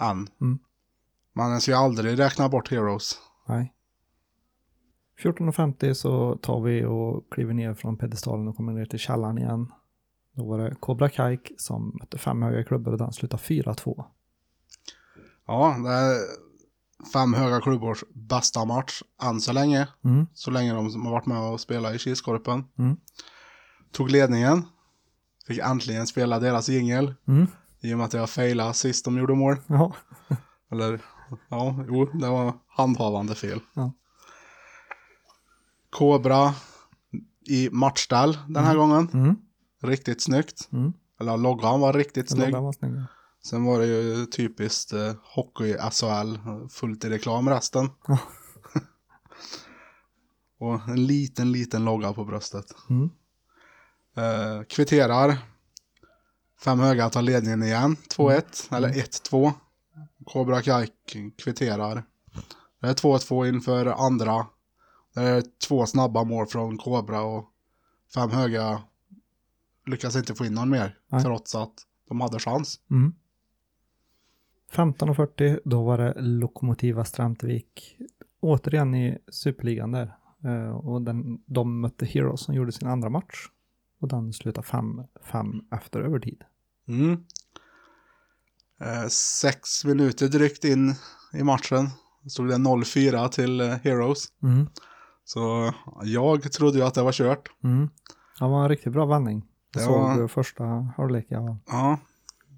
än. 0.00 0.28
Mm. 0.40 0.58
Man 1.32 1.60
ska 1.60 1.70
ju 1.70 1.76
aldrig 1.76 2.18
räkna 2.18 2.48
bort 2.48 2.70
Heroes. 2.70 3.18
nej. 3.48 3.72
14.50 5.22 5.94
så 5.94 6.36
tar 6.36 6.60
vi 6.60 6.84
och 6.84 7.30
kliver 7.30 7.54
ner 7.54 7.74
från 7.74 7.96
pedestalen 7.96 8.48
och 8.48 8.56
kommer 8.56 8.72
ner 8.72 8.86
till 8.86 8.98
källaren 8.98 9.38
igen. 9.38 9.72
Då 10.32 10.44
var 10.44 10.58
det 10.58 10.74
Cobra 10.80 11.08
Kaik 11.08 11.52
som 11.56 11.96
mötte 12.00 12.18
fem 12.18 12.42
höga 12.42 12.64
klubbor 12.64 12.92
och 12.92 12.98
den 12.98 13.12
slutade 13.12 13.42
4-2. 13.42 14.04
Ja, 15.46 15.76
det 15.84 16.16
fem 17.12 17.34
höga 17.34 17.60
klubbors 17.60 18.04
bästa 18.14 18.64
match 18.64 19.02
än 19.22 19.40
så 19.40 19.52
länge. 19.52 19.88
Mm. 20.04 20.26
Så 20.34 20.50
länge 20.50 20.74
de 20.74 21.04
har 21.04 21.10
varit 21.10 21.26
med 21.26 21.38
och 21.38 21.60
spelat 21.60 21.94
i 21.94 21.98
Kilskorpen. 21.98 22.64
Mm. 22.78 22.96
Tog 23.92 24.10
ledningen. 24.10 24.64
Fick 25.46 25.58
äntligen 25.58 26.06
spela 26.06 26.38
deras 26.38 26.68
jingel. 26.68 27.14
Mm. 27.28 27.46
I 27.80 27.94
och 27.94 27.98
med 27.98 28.04
att 28.04 28.12
jag 28.12 28.30
failade 28.30 28.74
sist 28.74 29.04
de 29.04 29.18
gjorde 29.18 29.34
mål. 29.34 29.56
Ja. 29.66 29.92
Eller, 30.72 31.00
ja, 31.48 31.84
jo, 31.88 32.04
det 32.12 32.28
var 32.28 32.54
handhavande 32.68 33.34
fel. 33.34 33.60
Ja. 33.74 33.92
Kobra 35.90 36.54
i 37.46 37.68
matchställ 37.72 38.38
den 38.48 38.64
här 38.64 38.76
gången. 38.76 39.08
Mm. 39.12 39.36
Riktigt 39.82 40.22
snyggt. 40.22 40.68
Mm. 40.72 40.92
Eller 41.20 41.36
loggan 41.36 41.80
var 41.80 41.92
riktigt 41.92 42.30
snygg. 42.30 42.54
var 42.54 42.72
snygg. 42.72 42.92
Sen 43.46 43.64
var 43.64 43.80
det 43.80 43.86
ju 43.86 44.26
typiskt 44.26 44.92
eh, 44.92 45.14
hockey-SHL, 45.22 46.38
fullt 46.68 47.04
i 47.04 47.10
reklam 47.10 47.48
resten. 47.48 47.90
Ja. 48.06 48.18
och 50.58 50.88
en 50.88 51.06
liten, 51.06 51.52
liten 51.52 51.84
logga 51.84 52.12
på 52.12 52.24
bröstet. 52.24 52.66
Mm. 52.90 53.10
Eh, 54.16 54.62
kvitterar. 54.62 55.38
Fem 56.60 56.78
höga 56.78 57.10
tar 57.10 57.22
ledningen 57.22 57.62
igen. 57.62 57.96
2-1, 58.16 58.76
eller 58.76 58.88
1-2. 58.88 59.52
Cobra 60.24 60.62
Kaik 60.62 61.16
kvitterar. 61.38 62.04
Det 62.80 62.88
är 62.88 62.94
2-2 62.94 63.48
inför 63.48 63.86
andra. 63.86 64.46
Det 65.14 65.20
är 65.20 65.44
två 65.68 65.86
snabba 65.86 66.24
mål 66.24 66.46
från 66.46 66.78
Cobra 66.78 67.20
och 67.20 67.50
fem 68.14 68.30
höga 68.30 68.82
lyckas 69.86 70.16
inte 70.16 70.34
få 70.34 70.44
in 70.44 70.54
någon 70.54 70.70
mer. 70.70 70.98
Nej. 71.08 71.22
Trots 71.22 71.54
att 71.54 71.74
de 72.08 72.20
hade 72.20 72.38
chans. 72.38 72.80
Mm. 72.90 73.14
15.40 74.72 75.60
då 75.64 75.82
var 75.84 75.98
det 75.98 76.14
Lokomotiva 76.16 77.04
Strandvik 77.04 77.96
återigen 78.40 78.94
i 78.94 79.18
Superligan 79.28 79.92
där. 79.92 80.14
Eh, 80.44 80.70
och 80.76 81.02
den, 81.02 81.38
de 81.46 81.80
mötte 81.80 82.06
Heroes 82.06 82.40
som 82.40 82.54
gjorde 82.54 82.72
sin 82.72 82.88
andra 82.88 83.08
match. 83.08 83.46
Och 84.00 84.08
den 84.08 84.32
slutade 84.32 84.66
5-5 84.66 85.60
efter 85.70 86.00
övertid. 86.00 86.42
Mm. 86.88 87.12
Eh, 88.80 89.06
sex 89.40 89.84
minuter 89.84 90.28
drygt 90.28 90.64
in 90.64 90.94
i 91.32 91.42
matchen 91.42 91.88
stod 92.28 92.48
det 92.48 92.54
0-4 92.54 93.28
till 93.28 93.60
eh, 93.60 93.66
Heroes. 93.68 94.24
Mm. 94.42 94.66
Så 95.24 95.72
jag 96.02 96.52
trodde 96.52 96.78
ju 96.78 96.84
att 96.84 96.94
det 96.94 97.02
var 97.02 97.12
kört. 97.12 97.48
Mm. 97.64 97.88
Det 98.38 98.44
var 98.44 98.62
en 98.62 98.68
riktigt 98.68 98.92
bra 98.92 99.06
vändning. 99.06 99.42
Jag 99.74 99.82
Det 99.82 99.86
såg 99.86 100.18
var- 100.20 100.28
första 100.28 100.64
halvleken. 100.96 101.60
Ja, 101.66 101.98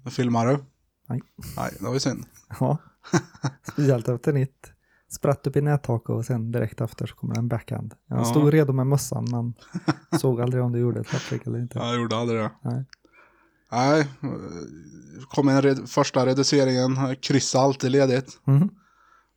vad 0.03 0.13
filmar 0.13 0.47
du? 0.47 0.57
Nej. 1.09 1.21
Nej, 1.57 1.71
det 1.79 1.85
var 1.85 1.93
ju 1.93 1.99
synd. 1.99 2.25
Ja, 2.59 2.77
speciellt 3.71 4.07
efter 4.07 4.33
nitt. 4.33 4.71
Spratt 5.11 5.47
upp 5.47 5.55
i 5.55 5.61
nättaket 5.61 6.09
och 6.09 6.25
sen 6.25 6.51
direkt 6.51 6.81
efter 6.81 7.05
så 7.05 7.15
kommer 7.15 7.37
en 7.37 7.47
backhand. 7.47 7.93
Jag 8.07 8.19
Ja. 8.19 8.25
stod 8.25 8.53
redo 8.53 8.73
med 8.73 8.87
mössan 8.87 9.25
men 9.31 9.53
såg 10.19 10.41
aldrig 10.41 10.63
om 10.63 10.71
du 10.71 10.79
gjorde 10.79 10.99
ett 10.99 11.09
hattrick 11.09 11.47
eller 11.47 11.59
inte. 11.59 11.77
Jag 11.79 11.95
gjorde 11.95 12.15
aldrig 12.17 12.39
det. 12.39 12.51
Nej. 12.61 12.85
Nej, 13.71 14.07
kom 15.29 15.47
en 15.49 15.61
red- 15.61 15.89
första 15.89 16.25
reduceringen, 16.25 17.15
kryssa 17.21 17.59
alltid 17.59 17.91
ledigt. 17.91 18.39
Mhm. 18.45 18.69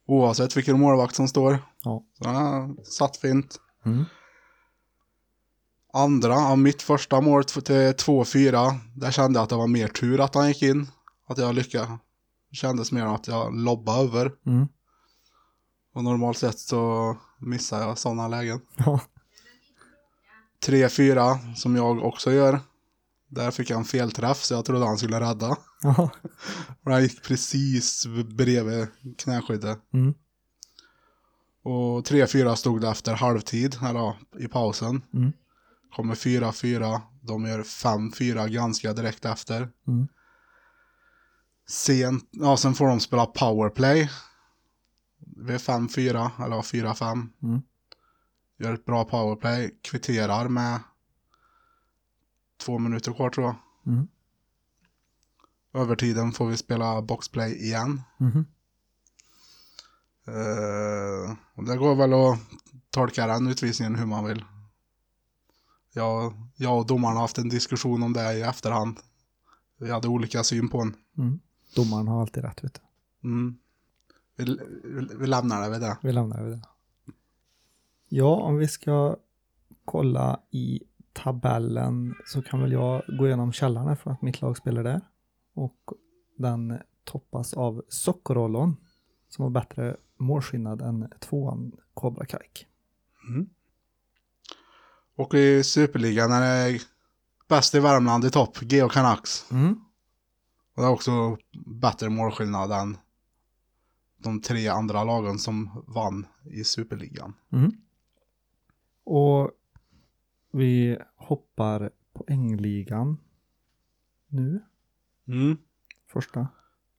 Oavsett 0.07 0.57
vilken 0.57 0.81
målvakt 0.81 1.15
som 1.15 1.29
står. 1.29 1.59
Ja. 1.85 2.03
Så 2.19 2.29
ja, 2.29 2.71
satt 2.85 3.17
fint. 3.17 3.57
Mm. 3.87 4.05
Andra, 5.93 6.57
mitt 6.57 6.83
första 6.83 7.21
mål 7.21 7.45
till 7.45 7.63
2-4, 7.63 8.79
där 8.97 9.11
kände 9.11 9.39
jag 9.39 9.45
att 9.45 9.51
det 9.51 9.57
var 9.57 9.67
mer 9.67 9.89
tur 9.89 10.21
att 10.21 10.35
han 10.35 10.49
gick 10.49 10.63
in. 10.63 10.87
Att 11.33 11.39
jag 11.39 11.55
lyckades. 11.55 11.89
Det 12.51 12.57
kändes 12.57 12.93
mer 12.93 13.05
att 13.05 13.29
jag 13.29 13.55
lobbade 13.55 14.03
över. 14.03 14.33
Mm. 14.47 14.69
Och 15.95 16.05
normalt 16.05 16.39
sett 16.39 16.59
så 16.59 17.17
missar 17.39 17.81
jag 17.81 17.99
sådana 17.99 18.29
lägen. 18.29 18.61
Ja. 18.77 19.01
3-4 20.67 21.55
som 21.55 21.77
jag 21.77 22.05
också 22.05 22.33
gör. 22.33 22.61
Där 23.29 23.51
fick 23.51 23.71
jag 23.71 23.79
en 23.79 23.85
felträff 23.85 24.43
så 24.43 24.55
jag 24.55 24.65
trodde 24.65 24.87
han 24.87 24.99
skulle 24.99 25.21
rädda. 25.21 25.57
Ja. 25.83 26.11
Och 26.85 26.93
han 26.93 27.03
gick 27.03 27.23
precis 27.23 28.07
bredvid 28.37 28.87
knäskyddet. 29.19 29.79
Mm. 29.93 30.15
Och 31.65 32.07
3-4 32.07 32.55
stod 32.55 32.81
det 32.81 32.89
efter 32.89 33.15
halvtid, 33.15 33.79
eller 33.89 34.15
i 34.39 34.49
pausen. 34.49 35.03
Mm. 35.15 35.33
Kommer 35.97 36.15
4-4, 36.15 37.01
de 37.23 37.45
gör 37.45 37.63
5-4 37.63 38.49
ganska 38.49 38.93
direkt 38.93 39.25
efter. 39.25 39.69
Mm. 39.89 40.09
Sent, 41.69 42.29
ja 42.31 42.57
sen 42.57 42.75
får 42.75 42.87
de 42.87 43.01
spela 43.01 43.27
powerplay. 43.27 44.11
Vid 45.37 45.57
5-4, 45.57 46.45
eller 46.45 46.57
ja, 46.57 46.63
4-5. 46.63 47.29
Mm. 47.43 47.63
Gör 48.59 48.75
ett 48.75 48.85
bra 48.85 49.05
powerplay, 49.05 49.79
kvitterar 49.83 50.49
med 50.49 50.81
två 52.61 52.79
minuter 52.79 53.13
kvar 53.13 53.31
tror 53.31 53.47
jag. 53.47 53.57
Mm. 53.87 54.09
Övertiden 55.75 56.33
får 56.33 56.47
vi 56.47 56.57
spela 56.57 57.03
boxplay 57.03 57.67
igen. 57.67 58.03
Mhm. 58.19 58.47
Eh, 60.27 61.37
och 61.55 61.65
det 61.65 61.77
går 61.77 61.95
väl 61.95 62.13
att 62.13 62.39
tolka 62.91 63.27
den 63.27 63.47
utvisningen 63.47 63.95
hur 63.95 64.07
man 64.07 64.25
vill. 64.25 64.45
Jag, 65.93 66.35
jag 66.57 66.79
och 66.79 66.87
domaren 66.87 67.15
har 67.15 67.23
haft 67.23 67.39
en 67.39 67.49
diskussion 67.49 68.03
om 68.03 68.13
det 68.13 68.33
i 68.33 68.43
efterhand. 68.43 69.01
Vi 69.79 69.91
hade 69.91 70.09
olika 70.09 70.45
syn 70.45 70.69
på 70.69 70.79
den. 70.79 70.97
Mm. 71.19 71.41
Domaren 71.77 72.09
har 72.09 72.21
alltid 72.21 72.45
rätt, 72.45 72.65
vet 72.65 72.75
du. 72.75 73.29
Mm. 73.29 73.59
Vi, 74.37 74.45
vi, 74.85 75.17
vi 75.17 75.27
lämnar 75.27 75.63
det 75.63 75.71
vid 75.71 75.81
det. 75.81 75.97
Vi 76.03 76.13
lämnar 76.13 76.43
det. 76.43 76.61
Ja, 78.09 78.37
om 78.37 78.57
vi 78.57 78.69
ska 78.69 79.17
kolla 79.85 80.41
i 80.51 80.83
tabellen 81.13 82.15
så 82.27 82.43
kan 82.43 82.61
väl 82.61 82.73
jag 82.73 83.03
gå 83.19 83.27
igenom 83.27 83.53
källan 83.53 83.97
för 83.97 84.11
att 84.11 84.23
mitt 84.23 84.41
lag 84.41 84.57
spelar 84.57 84.85
där. 84.85 85.01
Och 85.55 85.93
den 86.39 86.79
toppas 87.05 87.55
av 87.55 87.83
Soccorollon 87.89 88.77
som 89.29 89.43
har 89.43 89.51
bättre 89.51 89.97
målskillnad 90.17 90.81
än 90.81 91.09
tvåan 91.21 91.73
Cobra 91.95 92.27
Kajk. 92.27 92.67
Och 95.17 95.35
i 95.35 95.65
Superligan 95.65 96.33
är 96.33 96.73
det 96.73 96.81
bäst 97.49 97.75
i 97.75 97.81
Värmland 97.81 98.25
i 98.25 98.31
topp, 98.31 98.59
Geo 98.63 98.89
Canucks. 98.89 99.51
Mm. 99.51 99.81
Och 100.75 100.83
det 100.83 100.89
är 100.89 100.93
också 100.93 101.37
bättre 101.67 102.09
målskillnad 102.11 102.73
än 102.73 102.97
de 104.19 104.41
tre 104.41 104.69
andra 104.69 105.05
lagen 105.05 105.39
som 105.39 105.85
vann 105.87 106.27
i 106.45 106.65
Superligan. 106.65 107.35
Mm. 107.53 107.73
Och 109.05 109.51
vi 110.53 110.99
hoppar 111.17 111.91
poängligan 112.13 113.19
nu, 114.29 114.63
Mm. 115.29 115.57
första 116.13 116.49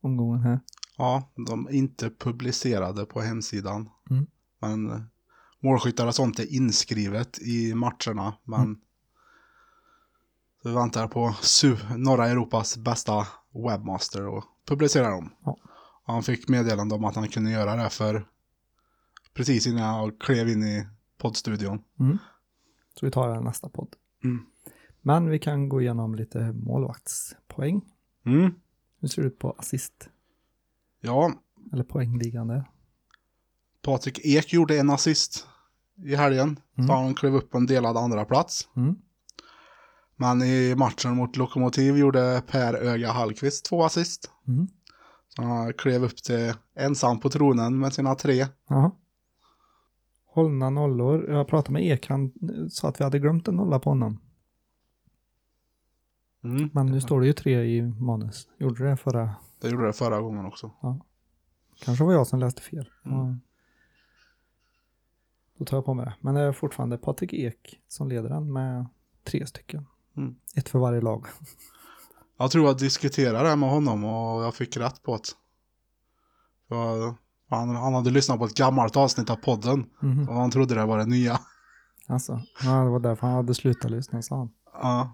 omgången 0.01 0.41
här. 0.41 0.59
Ja, 0.97 1.29
de 1.35 1.67
är 1.67 1.71
inte 1.71 2.09
publicerade 2.09 3.05
på 3.05 3.21
hemsidan. 3.21 3.89
Mm. 4.09 4.27
Men 4.59 4.91
eh, 4.91 5.01
målskyttar 5.59 6.07
och 6.07 6.15
sånt 6.15 6.39
är 6.39 6.53
inskrivet 6.53 7.39
i 7.39 7.73
matcherna. 7.73 8.33
Men 8.43 8.59
Mm. 8.61 8.79
vi 10.63 10.71
väntar 10.71 11.07
på 11.07 11.35
norra 11.97 12.27
Europas 12.27 12.77
bästa 12.77 13.27
webbmaster 13.53 14.27
och 14.27 14.43
publicera 14.67 15.09
dem. 15.09 15.29
Ja. 15.45 15.57
Och 16.05 16.13
Han 16.13 16.23
fick 16.23 16.49
meddelande 16.49 16.95
om 16.95 17.05
att 17.05 17.15
han 17.15 17.27
kunde 17.27 17.51
göra 17.51 17.75
det 17.75 17.89
för 17.89 18.27
precis 19.33 19.67
innan 19.67 19.97
jag 19.97 20.19
klev 20.19 20.49
in 20.49 20.63
i 20.63 20.87
poddstudion. 21.17 21.83
Mm. 21.99 22.17
Så 22.99 23.05
vi 23.05 23.11
tar 23.11 23.29
den 23.29 23.43
nästa 23.43 23.69
podd. 23.69 23.95
Mm. 24.23 24.45
Men 25.01 25.29
vi 25.29 25.39
kan 25.39 25.69
gå 25.69 25.81
igenom 25.81 26.15
lite 26.15 26.51
målvaktspoäng. 26.53 27.81
Mm. 28.25 28.55
Hur 28.99 29.07
ser 29.07 29.21
det 29.21 29.27
ut 29.27 29.39
på 29.39 29.51
assist? 29.51 30.09
Ja, 31.01 31.33
Eller 31.73 31.83
poängligan 31.83 32.47
där? 32.47 32.63
Patrik 33.81 34.19
Ek 34.23 34.53
gjorde 34.53 34.79
en 34.79 34.89
assist 34.89 35.47
i 35.95 36.15
helgen. 36.15 36.59
Mm. 36.77 36.87
Så 36.87 36.93
han 36.93 37.15
klev 37.15 37.35
upp 37.35 37.51
på 37.51 37.57
en 37.57 37.65
delad 37.65 37.97
andra 37.97 38.25
plats. 38.25 38.69
Mm. 38.75 38.95
Men 40.15 40.41
i 40.41 40.75
matchen 40.75 41.15
mot 41.15 41.37
Lokomotiv 41.37 41.97
gjorde 41.97 42.43
Per 42.47 42.73
Öga 42.73 43.11
Hallqvist 43.11 43.65
två 43.65 43.83
assist. 43.83 44.31
Mm. 44.47 44.67
Så 45.27 45.43
han 45.43 45.73
klev 45.73 46.03
upp 46.03 46.17
till 46.17 46.53
ensam 46.75 47.19
på 47.19 47.29
tronen 47.29 47.79
med 47.79 47.93
sina 47.93 48.15
tre. 48.15 48.45
Jaha. 48.67 48.91
Hållna 50.25 50.69
nollor. 50.69 51.29
Jag 51.29 51.47
pratade 51.47 51.73
med 51.73 51.85
Ek, 51.85 52.09
han 52.09 52.31
sa 52.69 52.89
att 52.89 52.99
vi 52.99 53.03
hade 53.03 53.19
glömt 53.19 53.47
en 53.47 53.55
nolla 53.55 53.79
på 53.79 53.89
honom. 53.89 54.19
Mm. 56.43 56.69
Men 56.73 56.85
nu 56.85 57.01
står 57.01 57.21
det 57.21 57.27
ju 57.27 57.33
tre 57.33 57.63
i 57.63 57.81
manus. 57.81 58.47
Gjorde 58.57 58.89
det 58.89 58.97
förra? 58.97 59.35
Det 59.61 59.69
gjorde 59.69 59.85
det 59.85 59.93
förra 59.93 60.21
gången 60.21 60.45
också. 60.45 60.71
Kanske 61.83 62.03
var 62.03 62.13
jag 62.13 62.27
som 62.27 62.39
läste 62.39 62.61
fel. 62.61 62.89
Mm. 63.05 63.17
Ja. 63.17 63.37
Då 65.57 65.65
tar 65.65 65.77
jag 65.77 65.85
på 65.85 65.93
mig 65.93 66.05
det. 66.05 66.13
Men 66.19 66.35
det 66.35 66.41
är 66.41 66.51
fortfarande 66.51 66.97
Patrik 66.97 67.33
Ek 67.33 67.79
som 67.87 68.09
leder 68.09 68.29
den 68.29 68.53
med 68.53 68.85
tre 69.23 69.45
stycken. 69.45 69.85
Mm. 70.17 70.35
Ett 70.55 70.69
för 70.69 70.79
varje 70.79 71.01
lag. 71.01 71.25
Jag 72.37 72.51
tror 72.51 72.67
jag 72.67 72.77
diskuterade 72.77 73.49
det 73.49 73.55
med 73.55 73.69
honom 73.69 74.03
och 74.03 74.43
jag 74.43 74.55
fick 74.55 74.77
rätt 74.77 75.03
på. 75.03 75.19
För 76.67 77.15
han, 77.49 77.69
han 77.75 77.93
hade 77.93 78.09
lyssnat 78.09 78.39
på 78.39 78.45
ett 78.45 78.55
gammalt 78.57 78.97
avsnitt 78.97 79.29
av 79.29 79.35
podden 79.35 79.85
Mhm. 79.99 80.29
och 80.29 80.35
han 80.35 80.51
trodde 80.51 80.75
det 80.75 80.85
var 80.85 80.97
det 80.97 81.05
nya. 81.05 81.39
Alltså, 82.07 82.41
ja, 82.63 82.83
det 82.83 82.89
var 82.89 82.99
därför 82.99 83.27
han 83.27 83.35
hade 83.35 83.53
slutat 83.53 83.91
lyssna, 83.91 84.21
sa 84.21 84.37
han. 84.37 84.49
Ja, 84.73 85.13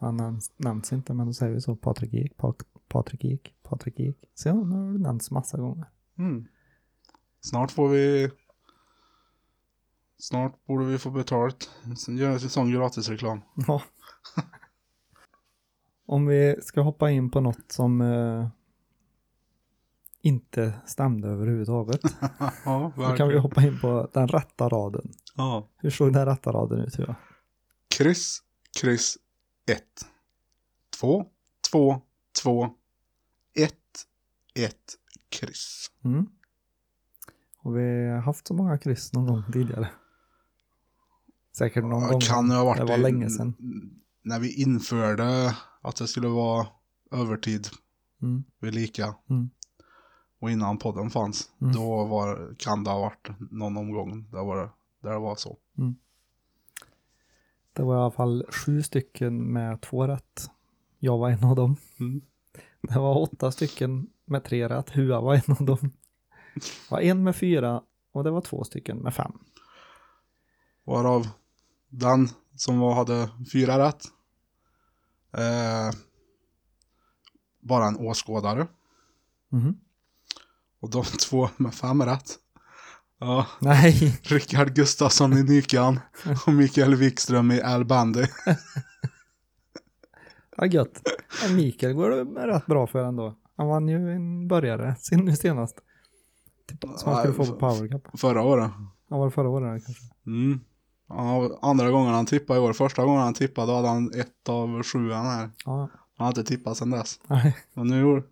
Han 0.00 0.16
nämns, 0.16 0.52
nämns 0.56 0.92
inte, 0.92 1.14
men 1.14 1.26
då 1.26 1.32
säger 1.32 1.54
vi 1.54 1.60
så. 1.60 1.76
Patrik 1.76 2.14
Ek, 2.14 2.36
Pat, 2.36 2.56
Patrik 2.88 3.24
Ek, 3.24 3.54
Patrik 3.62 4.00
Ek. 4.00 4.16
Så 4.34 4.48
ja, 4.48 4.54
nu 4.54 4.76
har 4.76 4.92
det 4.92 4.98
nämnts 4.98 5.30
massa 5.30 5.58
gånger. 5.58 5.86
mm. 6.18 6.46
Snart 7.40 7.70
får 7.70 7.88
vi... 7.88 8.30
Snart 10.28 10.66
borde 10.66 10.84
vi 10.84 10.98
få 10.98 11.10
betalt. 11.10 11.70
Sen 11.96 12.16
gör 12.16 12.30
en 12.30 12.40
sån 12.40 12.72
gratisreklam. 12.72 13.40
Ja. 13.66 13.82
Om 16.06 16.26
vi 16.26 16.56
ska 16.62 16.80
hoppa 16.80 17.10
in 17.10 17.30
på 17.30 17.40
något 17.40 17.72
som 17.72 18.00
eh, 18.00 18.48
inte 20.20 20.74
stämde 20.86 21.28
överhuvudtaget. 21.28 22.00
ja, 22.64 22.92
Då 22.96 23.02
kan 23.02 23.02
vi 23.02 23.02
verkligen. 23.02 23.40
hoppa 23.40 23.62
in 23.62 23.80
på 23.80 24.10
den 24.12 24.28
rätta 24.28 24.68
raden. 24.68 25.12
Ja. 25.36 25.68
Hur 25.76 25.90
såg 25.90 26.12
den 26.12 26.26
rätta 26.26 26.52
raden 26.52 26.80
ut? 26.80 26.98
Hur? 26.98 27.14
Kryss, 27.88 28.42
kryss, 28.80 29.18
1. 29.66 29.82
2, 31.00 31.26
2, 31.70 32.00
2, 32.42 32.70
1, 33.54 33.74
1, 34.54 34.76
kryss. 35.28 35.90
Mm. 36.04 36.26
Och 37.58 37.76
vi 37.76 38.08
har 38.08 38.20
haft 38.20 38.46
så 38.46 38.54
många 38.54 38.78
kryss 38.78 39.12
någon 39.12 39.26
gång 39.26 39.42
tidigare. 39.52 39.90
Säkert 41.58 41.84
någon 41.84 42.08
gång. 42.08 42.20
Kan 42.20 42.48
det 42.48 42.54
ha 42.54 42.64
varit 42.64 42.78
Det 42.78 42.84
var 42.84 42.98
länge 42.98 43.30
sedan. 43.30 43.54
När 44.22 44.40
vi 44.40 44.62
införde 44.62 45.56
att 45.82 45.96
det 45.96 46.06
skulle 46.06 46.28
vara 46.28 46.66
övertid 47.12 47.68
Mm. 48.22 48.44
vid 48.60 48.74
lika. 48.74 49.14
Mm. 49.30 49.50
Och 50.40 50.50
innan 50.50 50.78
podden 50.78 51.10
fanns. 51.10 51.50
Mm. 51.60 51.72
Då 51.72 52.04
var, 52.04 52.54
kan 52.58 52.84
det 52.84 52.90
ha 52.90 53.00
varit 53.00 53.28
någon 53.50 53.76
omgång 53.76 54.30
där, 54.30 54.44
var 54.44 54.56
det, 54.56 54.70
där 55.02 55.12
det 55.12 55.18
var 55.18 55.36
så. 55.36 55.56
Det 57.72 57.82
var 57.82 57.94
i 57.94 57.98
alla 57.98 58.10
fall 58.10 58.46
sju 58.50 58.82
stycken 58.82 59.52
med 59.52 59.80
två 59.80 60.06
rätt. 60.06 60.50
Jag 60.98 61.18
var 61.18 61.30
en 61.30 61.44
av 61.44 61.56
dem. 61.56 61.76
Mm. 62.00 62.20
Det 62.82 62.98
var 62.98 63.18
åtta 63.22 63.52
stycken 63.52 64.06
med 64.24 64.44
tre 64.44 64.68
rätt. 64.68 64.90
Hua 64.90 65.20
var 65.20 65.34
en 65.34 65.56
av 65.60 65.64
dem. 65.66 65.92
Det 66.54 66.90
var 66.90 67.00
en 67.00 67.22
med 67.22 67.36
fyra 67.36 67.82
och 68.12 68.24
det 68.24 68.30
var 68.30 68.40
två 68.40 68.64
stycken 68.64 68.96
med 68.98 69.14
fem. 69.14 69.32
Varav 70.84 71.28
den 71.98 72.28
som 72.56 72.78
var, 72.78 72.94
hade 72.94 73.30
fyra 73.52 73.78
rätt. 73.78 74.04
Eh, 75.32 75.98
bara 77.60 77.86
en 77.86 77.96
åskådare. 77.96 78.66
Mhm. 79.48 79.78
Och 80.80 80.90
de 80.90 81.04
två 81.30 81.48
med 81.56 81.74
fem 81.74 82.02
rätt. 82.02 82.38
Ja, 83.18 83.46
Nej, 83.60 83.92
Rickard 84.22 84.74
Gustafsson 84.74 85.32
i 85.32 85.42
Nykan 85.42 86.00
och 86.46 86.52
Mikael 86.52 86.94
Wikström 86.94 87.50
i 87.50 87.62
Al 87.62 87.84
Bandy. 87.84 88.26
vad 90.56 90.72
gött. 90.72 91.02
Mikael 91.50 91.92
går 91.92 92.10
det 92.10 92.46
rätt 92.46 92.66
bra 92.66 92.86
för 92.86 93.04
ändå. 93.04 93.38
Han 93.56 93.68
vann 93.68 93.88
ju 93.88 94.12
en 94.12 94.48
börjare 94.48 94.96
sin 94.98 95.24
nu 95.24 95.36
senast. 95.36 95.78
Typ, 96.68 96.84
som 96.96 97.12
han 97.12 97.18
skulle 97.18 97.34
få 97.34 97.46
på 97.46 97.58
Power 97.58 97.88
Cup. 97.88 98.20
Förra 98.20 98.42
året. 98.42 98.70
Han 99.08 99.18
var 99.18 99.26
det 99.26 99.32
förra 99.32 99.48
året 99.48 99.84
kanske. 99.86 100.04
Mm. 100.26 100.60
Ja, 101.08 101.58
andra 101.62 101.90
gången 101.90 102.14
han 102.14 102.26
tippade 102.26 102.58
i 102.58 102.62
år. 102.62 102.72
Första 102.72 103.04
gången 103.04 103.20
han 103.22 103.34
tippade 103.34 103.66
då 103.66 103.76
hade 103.76 103.88
han 103.88 104.10
ett 104.14 104.48
av 104.48 104.82
sjuan 104.82 105.26
här. 105.26 105.50
Ja, 105.64 105.72
Han 106.16 106.24
har 106.24 106.28
inte 106.28 106.44
tippat 106.44 106.76
sedan 106.76 106.90
dess. 106.90 107.20
nej. 107.26 107.56
Men 107.74 107.86
nu 107.86 108.22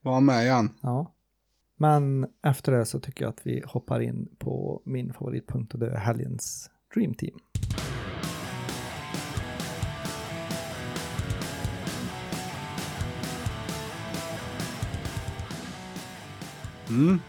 var 0.00 0.12
han 0.14 0.24
med 0.24 0.44
igen. 0.44 0.70
Ja. 0.80 1.12
Men 1.76 2.26
efter 2.42 2.72
det 2.72 2.86
så 2.86 3.00
tycker 3.00 3.24
jag 3.24 3.30
att 3.30 3.46
vi 3.46 3.62
hoppar 3.66 4.00
in 4.00 4.28
på 4.38 4.82
min 4.84 5.12
favoritpunkt 5.12 5.74
och 5.74 5.80
det 5.80 5.90
är 5.90 5.96
helgens 5.96 6.70
Dream 6.94 7.14
Team. 7.14 7.38
Mm. 16.88 17.20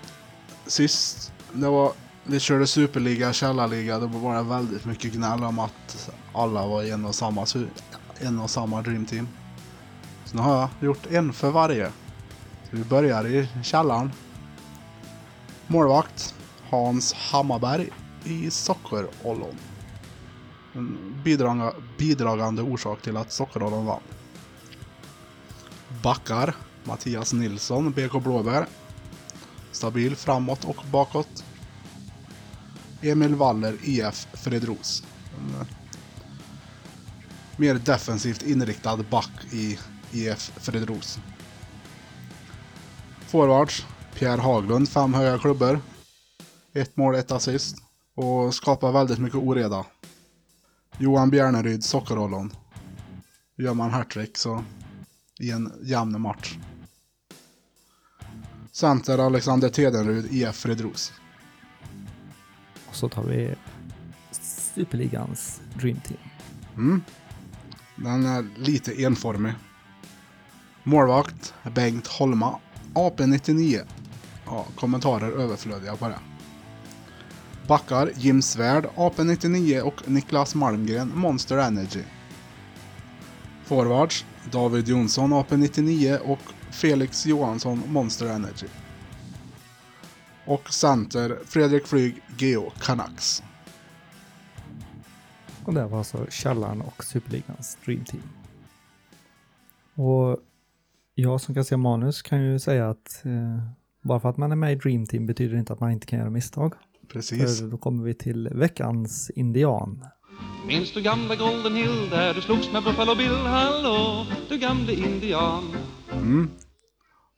Sist 0.66 1.34
det 1.54 1.70
var, 1.70 1.92
vi 2.24 2.40
körde 2.40 2.68
superliga, 2.68 3.34
källarliga, 3.34 4.00
då 4.00 4.08
var 4.08 4.36
det 4.36 4.44
väldigt 4.44 4.86
mycket 4.86 5.14
gnäll 5.14 5.44
om 5.44 5.60
att 5.60 6.12
alla 6.34 6.68
var 6.68 6.84
i 6.84 6.92
en 6.92 7.06
och 7.06 7.16
samma, 7.16 7.46
en 8.20 8.40
och 8.40 8.50
samma 8.50 8.82
dreamteam. 8.82 9.28
Så 10.26 10.36
nu 10.36 10.42
har 10.42 10.60
jag 10.60 10.70
gjort 10.80 11.06
en 11.06 11.34
för 11.34 11.52
varje. 11.52 11.92
Så 12.70 12.70
vi 12.72 12.84
börjar 12.84 13.28
i 13.28 13.48
källaren. 13.64 14.12
Målvakt 15.68 16.36
Hans 16.70 17.14
Hammarberg 17.14 17.90
i 18.24 18.52
Sockerollon. 18.52 19.58
En 20.74 21.22
bidragande 21.98 22.62
orsak 22.62 23.02
till 23.02 23.18
att 23.18 23.32
Sockerollon 23.32 23.86
vann. 23.86 24.02
Backar 26.04 26.56
Mattias 26.84 27.34
Nilsson, 27.34 27.92
BK 27.92 28.24
Blåbär. 28.24 28.66
Stabil 29.72 30.16
framåt 30.16 30.66
och 30.66 30.84
bakåt. 30.92 31.44
Emil 33.04 33.36
Waller, 33.36 33.78
IF 33.84 34.28
Fredros. 34.34 35.04
En, 35.38 35.66
mer 37.58 37.76
defensivt 37.76 38.44
inriktad 38.44 38.98
back 39.10 39.32
i 39.52 39.80
IF 40.12 40.52
Fredros. 40.56 41.20
Forwards. 43.28 43.86
Pierre 44.14 44.42
Haglund, 44.42 44.90
fem 44.90 45.14
höga 45.14 45.40
klubbor. 45.40 45.80
Ett 46.74 46.98
mål, 46.98 47.16
ett 47.16 47.32
assist. 47.32 47.78
Och 48.16 48.56
skapar 48.56 48.92
väldigt 48.92 49.20
mycket 49.20 49.40
oreda. 49.40 49.86
Johan 50.98 51.30
Bjärneryd, 51.30 51.84
sockerollon. 51.84 52.54
Gör 53.58 53.74
man 53.74 53.90
hattrick 53.90 54.38
så 54.38 54.64
i 55.40 55.52
en 55.52 55.72
jämn 55.82 56.22
match. 56.22 56.58
Center 58.72 59.18
Alexander 59.18 59.70
Tedenrud, 59.70 60.34
IF 60.34 60.56
Fredros. 60.56 61.14
Och 62.94 62.98
så 62.98 63.10
tar 63.10 63.24
vi 63.24 63.56
Superligans 64.32 65.62
Dream 65.74 66.00
Team. 66.08 66.20
Mm. 66.76 67.02
Den 67.96 68.26
är 68.26 68.46
lite 68.58 69.02
enformig. 69.02 69.54
Målvakt 70.84 71.54
Bengt 71.76 72.08
Holma, 72.08 72.60
AP99. 72.94 73.82
Ja, 74.46 74.66
kommentarer 74.76 75.32
överflödiga 75.32 75.96
på 75.96 76.08
det. 76.08 76.20
Backar 77.68 78.12
Jim 78.16 78.42
Svärd, 78.42 78.86
AP99 78.96 79.80
och 79.80 80.10
Niklas 80.10 80.56
Malmgren, 80.56 81.12
Monster 81.16 81.58
Energy. 81.58 82.04
Forwards 83.66 84.26
David 84.52 84.88
Jonsson, 84.88 85.34
AP99 85.34 86.18
och 86.18 86.42
Felix 86.72 87.26
Johansson, 87.26 87.84
Monster 87.88 88.26
Energy. 88.26 88.68
Och 90.46 90.74
center 90.74 91.38
Fredrik 91.46 91.88
Flyg, 91.88 92.22
Geo 92.38 92.70
Canucks. 92.80 93.44
Och 95.66 95.74
det 95.74 95.86
var 95.86 95.98
alltså 95.98 96.26
Källaren 96.30 96.82
och 96.82 97.04
Superligans 97.04 97.78
Dream 97.86 98.06
Team. 98.06 98.24
Och 99.96 100.40
jag 101.16 101.42
som 101.42 101.56
kan 101.56 101.66
se 101.66 101.78
manus 101.78 102.22
kan 102.22 102.44
ju 102.44 102.60
säga 102.60 102.90
att 102.90 103.26
eh, 103.26 103.68
bara 104.02 104.20
för 104.20 104.30
att 104.30 104.38
man 104.38 104.52
är 104.52 104.56
med 104.56 104.72
i 104.72 104.76
Dream 104.76 105.06
Team 105.06 105.26
betyder 105.26 105.54
det 105.54 105.60
inte 105.60 105.74
att 105.74 105.80
man 105.80 105.92
inte 105.92 106.08
kan 106.08 106.20
göra 106.20 106.30
misstag. 106.30 106.74
Precis. 107.08 107.60
För 107.60 107.68
då 107.68 107.78
kommer 107.78 108.04
vi 108.04 108.14
till 108.14 108.50
veckans 108.50 109.30
indian. 109.30 110.06
Minns 110.68 110.94
du 110.94 111.02
gamla 111.02 111.36
Golden 111.36 111.76
Hill 111.76 112.10
där 112.10 112.34
du 112.34 112.42
slogs 112.42 112.72
med 112.72 112.84
Buffalo 112.84 113.16
Bill? 113.16 113.32
Hallå, 113.32 114.26
du 114.50 114.58
gamle 114.58 114.94
indian. 114.94 115.64
Mm. 116.12 116.50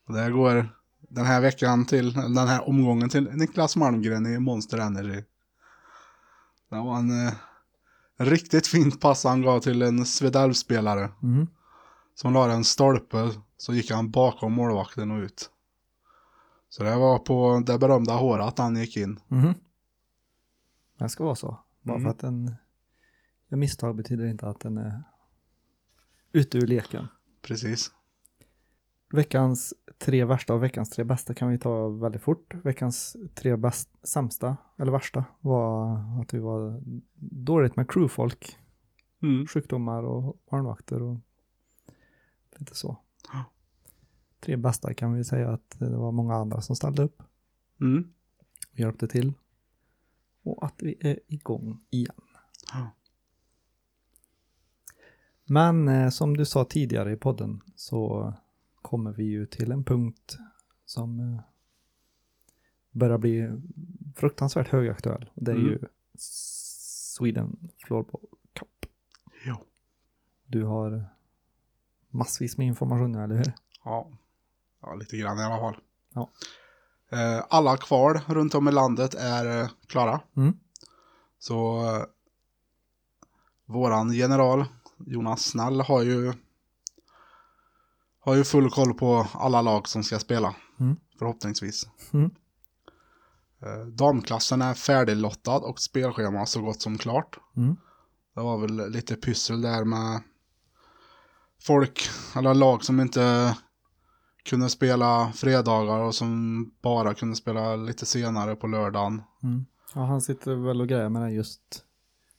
Och 0.07 0.13
där 0.13 0.29
går 0.29 0.69
den 1.15 1.25
här 1.25 1.41
veckan 1.41 1.85
till, 1.85 2.13
den 2.13 2.37
här 2.47 2.69
omgången 2.69 3.09
till 3.09 3.31
Niklas 3.31 3.75
Malmgren 3.75 4.25
i 4.25 4.39
Monster 4.39 4.77
Energy. 4.77 5.23
Det 6.69 6.75
var 6.75 6.97
en 6.97 7.27
eh, 7.27 7.33
riktigt 8.17 8.67
fint 8.67 9.01
pass 9.01 9.23
han 9.23 9.41
gav 9.41 9.59
till 9.59 9.81
en 9.81 10.05
Svedalv-spelare. 10.05 11.09
Mm. 11.23 11.47
Som 12.15 12.33
la 12.33 12.51
en 12.51 12.63
stolpe, 12.63 13.29
så 13.57 13.73
gick 13.73 13.91
han 13.91 14.11
bakom 14.11 14.53
målvakten 14.53 15.11
och 15.11 15.19
ut. 15.19 15.49
Så 16.69 16.83
det 16.83 16.95
var 16.95 17.19
på 17.19 17.63
det 17.65 17.77
berömda 17.79 18.13
håret 18.13 18.57
han 18.57 18.75
gick 18.75 18.97
in. 18.97 19.19
Mhm. 19.27 19.53
Det 20.99 21.09
ska 21.09 21.23
vara 21.23 21.35
så. 21.35 21.59
Bara 21.81 21.97
Mm. 21.97 22.03
för 22.03 22.11
att 22.11 22.23
en 22.23 22.55
gör 23.49 23.57
misstag 23.57 23.95
betyder 23.95 24.25
inte 24.25 24.47
att 24.47 24.59
den 24.59 24.77
är 24.77 25.03
ute 26.31 26.57
ur 26.57 26.67
leken. 26.67 27.07
Precis. 27.41 27.91
Veckans 29.13 29.73
tre 29.97 30.25
värsta 30.25 30.53
och 30.53 30.63
veckans 30.63 30.89
tre 30.89 31.03
bästa 31.03 31.33
kan 31.33 31.49
vi 31.49 31.57
ta 31.57 31.89
väldigt 31.89 32.21
fort. 32.21 32.53
Veckans 32.63 33.17
tre 33.35 33.55
bäst, 33.55 34.07
sämsta, 34.07 34.57
eller 34.77 34.91
värsta, 34.91 35.25
var 35.39 35.97
att 36.21 36.33
vi 36.33 36.39
var 36.39 36.81
dåligt 37.45 37.75
med 37.75 37.91
crewfolk. 37.91 38.57
Mm. 39.21 39.47
Sjukdomar 39.47 40.03
och 40.03 40.37
barnvakter 40.49 41.01
och 41.01 41.17
lite 42.59 42.75
så. 42.75 42.97
Tre 44.39 44.55
bästa 44.57 44.93
kan 44.93 45.13
vi 45.13 45.23
säga 45.23 45.49
att 45.49 45.79
det 45.79 45.97
var 45.97 46.11
många 46.11 46.35
andra 46.35 46.61
som 46.61 46.75
ställde 46.75 47.03
upp 47.03 47.23
Mm. 47.81 48.13
och 48.71 48.79
hjälpte 48.79 49.07
till. 49.07 49.33
Och 50.43 50.65
att 50.65 50.75
vi 50.77 50.95
är 50.99 51.19
igång 51.27 51.79
igen. 51.89 52.15
Men 55.45 55.87
eh, 55.87 56.09
som 56.09 56.37
du 56.37 56.45
sa 56.45 56.65
tidigare 56.65 57.11
i 57.11 57.15
podden 57.15 57.61
så 57.75 58.33
kommer 58.85 59.11
vi 59.11 59.23
ju 59.23 59.45
till 59.45 59.71
en 59.71 59.83
punkt 59.83 60.37
som 60.85 61.19
eh, 61.19 61.39
börjar 62.91 63.17
bli 63.17 63.61
fruktansvärt 64.15 64.67
högaktuell. 64.67 65.29
Det 65.35 65.51
är 65.51 65.55
Mm. 65.55 65.67
ju 65.67 65.79
Sweden 66.17 67.69
Floorball 67.77 68.21
Cup. 68.53 68.85
Jo. 69.45 69.55
Du 70.45 70.63
har 70.63 71.05
massvis 72.09 72.57
med 72.57 72.67
information 72.67 73.11
nu, 73.11 73.23
eller 73.23 73.35
hur? 73.35 73.53
Ja. 73.83 74.07
ja, 74.81 74.95
lite 74.95 75.17
grann 75.17 75.39
i 75.39 75.43
alla 75.43 75.59
fall. 75.59 75.77
Ja. 76.13 76.29
Eh, 77.09 77.45
Alla 77.49 77.77
kval 77.77 78.17
runt 78.27 78.55
om 78.55 78.67
i 78.67 78.71
landet 78.71 79.13
är 79.13 79.61
eh, 79.61 79.69
klara. 79.87 80.21
Mm. 80.35 80.59
Så 81.39 81.81
våran 83.65 84.13
general 84.13 84.65
Jonas 84.97 85.41
Snäll 85.45 85.81
har 85.81 86.01
ju 86.03 86.33
har 88.25 88.35
ju 88.35 88.43
full 88.43 88.69
koll 88.69 88.93
på 88.93 89.27
alla 89.33 89.61
lag 89.61 89.87
som 89.87 90.03
ska 90.03 90.19
spela. 90.19 90.55
Mm. 90.79 90.95
Förhoppningsvis. 91.19 91.87
Mm. 92.13 92.31
Eh, 93.61 93.87
Damklassen 93.87 94.61
är 94.61 94.73
färdiglottad 94.73 95.57
och 95.57 95.79
spelschema 95.79 96.45
så 96.45 96.61
gott 96.61 96.81
som 96.81 96.97
klart. 96.97 97.39
Mm. 97.57 97.75
Det 98.35 98.41
var 98.41 98.57
väl 98.57 98.91
lite 98.91 99.15
pyssel 99.15 99.61
där 99.61 99.83
med 99.83 100.21
folk, 101.61 102.09
eller 102.35 102.53
lag 102.53 102.83
som 102.83 102.99
inte 102.99 103.55
kunde 104.45 104.69
spela 104.69 105.31
fredagar 105.35 105.99
och 105.99 106.15
som 106.15 106.63
bara 106.81 107.13
kunde 107.13 107.35
spela 107.35 107.75
lite 107.75 108.05
senare 108.05 108.55
på 108.55 108.67
lördagen. 108.67 109.21
Mm. 109.43 109.65
Ja, 109.93 110.05
han 110.05 110.21
sitter 110.21 110.55
väl 110.55 110.81
och 110.81 110.87
grejer 110.87 111.09
med 111.09 111.21
det 111.21 111.31
just 111.31 111.61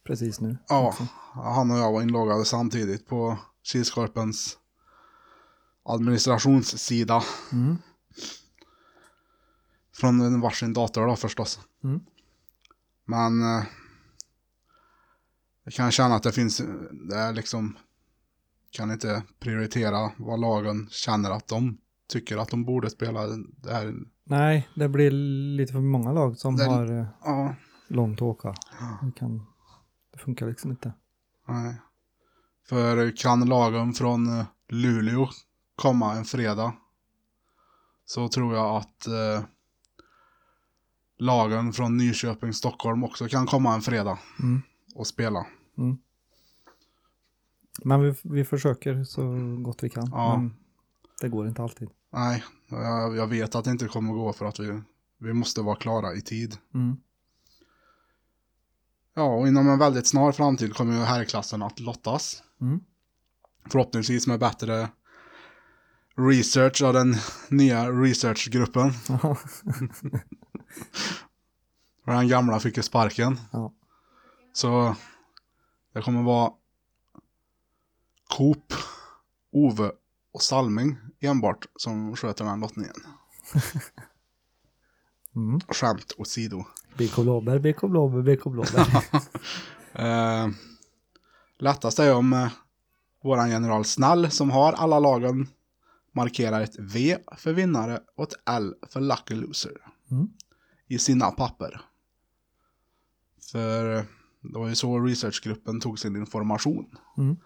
precis 0.06 0.40
nu. 0.40 0.58
Ja, 0.68 0.88
också. 0.88 1.06
han 1.34 1.70
och 1.70 1.78
jag 1.78 1.92
var 1.92 2.02
inloggade 2.02 2.44
samtidigt 2.44 3.06
på 3.06 3.38
Kilskorpens 3.62 4.58
administrationssida. 5.86 7.22
Mm. 7.52 7.76
Från 9.96 10.20
en 10.20 10.40
varsin 10.40 10.72
dator 10.72 11.06
då 11.06 11.16
förstås. 11.16 11.60
Mm. 11.84 12.00
Men 13.04 13.42
eh, 13.42 13.64
jag 15.64 15.74
kan 15.74 15.90
känna 15.90 16.14
att 16.14 16.22
det 16.22 16.32
finns, 16.32 16.62
det 17.08 17.16
är 17.16 17.32
liksom, 17.32 17.76
kan 18.70 18.90
inte 18.90 19.22
prioritera 19.38 20.12
vad 20.16 20.40
lagen 20.40 20.88
känner 20.90 21.30
att 21.30 21.48
de 21.48 21.78
tycker 22.08 22.36
att 22.36 22.48
de 22.48 22.64
borde 22.64 22.90
spela. 22.90 23.26
Det 23.62 23.72
här, 23.72 23.94
Nej, 24.24 24.68
det 24.74 24.88
blir 24.88 25.10
lite 25.56 25.72
för 25.72 25.80
många 25.80 26.12
lag 26.12 26.38
som 26.38 26.56
Den- 26.56 26.70
har 26.70 27.00
eh, 27.00 27.06
ja, 27.24 27.54
långt 27.88 28.18
att 28.18 28.22
åka. 28.22 28.54
Det, 29.02 29.12
kan, 29.18 29.46
det 30.12 30.18
funkar 30.18 30.46
liksom 30.46 30.70
inte. 30.70 30.92
nej. 31.48 31.80
För 32.68 33.16
kan 33.16 33.40
lagen 33.48 33.92
från 33.92 34.38
eh, 34.38 34.44
Luleå 34.68 35.28
komma 35.76 36.14
en 36.14 36.24
fredag 36.24 36.72
så 38.04 38.28
tror 38.28 38.54
jag 38.54 38.76
att 38.76 39.06
eh, 39.06 39.44
lagen 41.18 41.72
från 41.72 41.96
Nyköping, 41.96 42.52
Stockholm 42.52 43.04
också 43.04 43.28
kan 43.28 43.46
komma 43.46 43.74
en 43.74 43.82
fredag 43.82 44.18
Mm. 44.40 44.62
och 44.94 45.06
spela. 45.06 45.46
Mm. 45.78 45.98
Men 47.84 48.02
vi, 48.02 48.14
vi 48.22 48.44
försöker 48.44 49.04
så 49.04 49.22
gott 49.62 49.82
vi 49.82 49.90
kan. 49.90 50.08
Ja. 50.12 50.36
Men 50.36 50.56
det 51.20 51.28
går 51.28 51.48
inte 51.48 51.62
alltid. 51.62 51.88
Nej, 52.12 52.44
jag, 52.68 53.16
jag 53.16 53.26
vet 53.26 53.54
att 53.54 53.64
det 53.64 53.70
inte 53.70 53.88
kommer 53.88 54.12
gå 54.12 54.32
för 54.32 54.46
att 54.46 54.60
vi, 54.60 54.82
vi 55.18 55.32
måste 55.32 55.62
vara 55.62 55.76
klara 55.76 56.14
i 56.14 56.20
tid. 56.20 56.56
Mm. 56.74 56.96
Ja, 59.14 59.22
och 59.34 59.48
inom 59.48 59.68
en 59.68 59.78
väldigt 59.78 60.06
snar 60.06 60.32
framtid 60.32 60.74
kommer 60.74 60.92
ju 60.98 61.00
herrklassen 61.04 61.62
att 61.62 61.80
lottas. 61.80 62.42
Mm. 62.60 62.80
Förhoppningsvis 63.70 64.26
med 64.26 64.40
bättre 64.40 64.88
research 66.16 66.82
av 66.82 66.92
den 66.92 67.16
nya 67.48 67.90
researchgruppen. 67.90 68.92
För 72.04 72.12
den 72.12 72.28
gamla 72.28 72.60
fick 72.60 72.76
ju 72.76 72.82
sparken. 72.82 73.40
Ja. 73.52 73.72
Så 74.52 74.96
det 75.94 76.02
kommer 76.02 76.22
vara 76.22 76.52
Coop, 78.36 78.72
Ove 79.52 79.90
och 80.32 80.42
Salming 80.42 80.96
enbart 81.20 81.66
som 81.76 82.16
sköter 82.16 82.44
den 82.44 82.60
lottningen. 82.60 82.94
Mm. 85.36 85.60
Skämt 85.68 86.12
åsido. 86.18 86.64
BK 86.98 87.16
Blåbär, 87.16 87.58
BK 87.58 87.80
Blåbär, 87.80 88.22
BK. 88.22 88.46
Eh, 89.98 90.48
lättast 91.58 91.98
är 91.98 92.14
om 92.14 92.32
eh, 92.32 92.48
våran 93.22 93.50
general 93.50 93.84
Snäll 93.84 94.30
som 94.30 94.50
har 94.50 94.72
alla 94.72 94.98
lagen 94.98 95.48
markerar 96.16 96.60
ett 96.60 96.78
V 96.78 97.18
för 97.36 97.52
vinnare 97.52 98.00
och 98.16 98.24
ett 98.24 98.34
L 98.46 98.74
för 98.88 99.00
lucky 99.00 99.34
loser. 99.34 99.72
Mm. 100.10 100.28
I 100.88 100.98
sina 100.98 101.30
papper. 101.30 101.80
För 103.52 103.84
det 104.40 104.58
var 104.58 104.68
ju 104.68 104.74
så 104.74 105.00
researchgruppen 105.00 105.80
tog 105.80 105.98
sin 105.98 106.16
information. 106.16 106.96
Mm. 107.18 107.36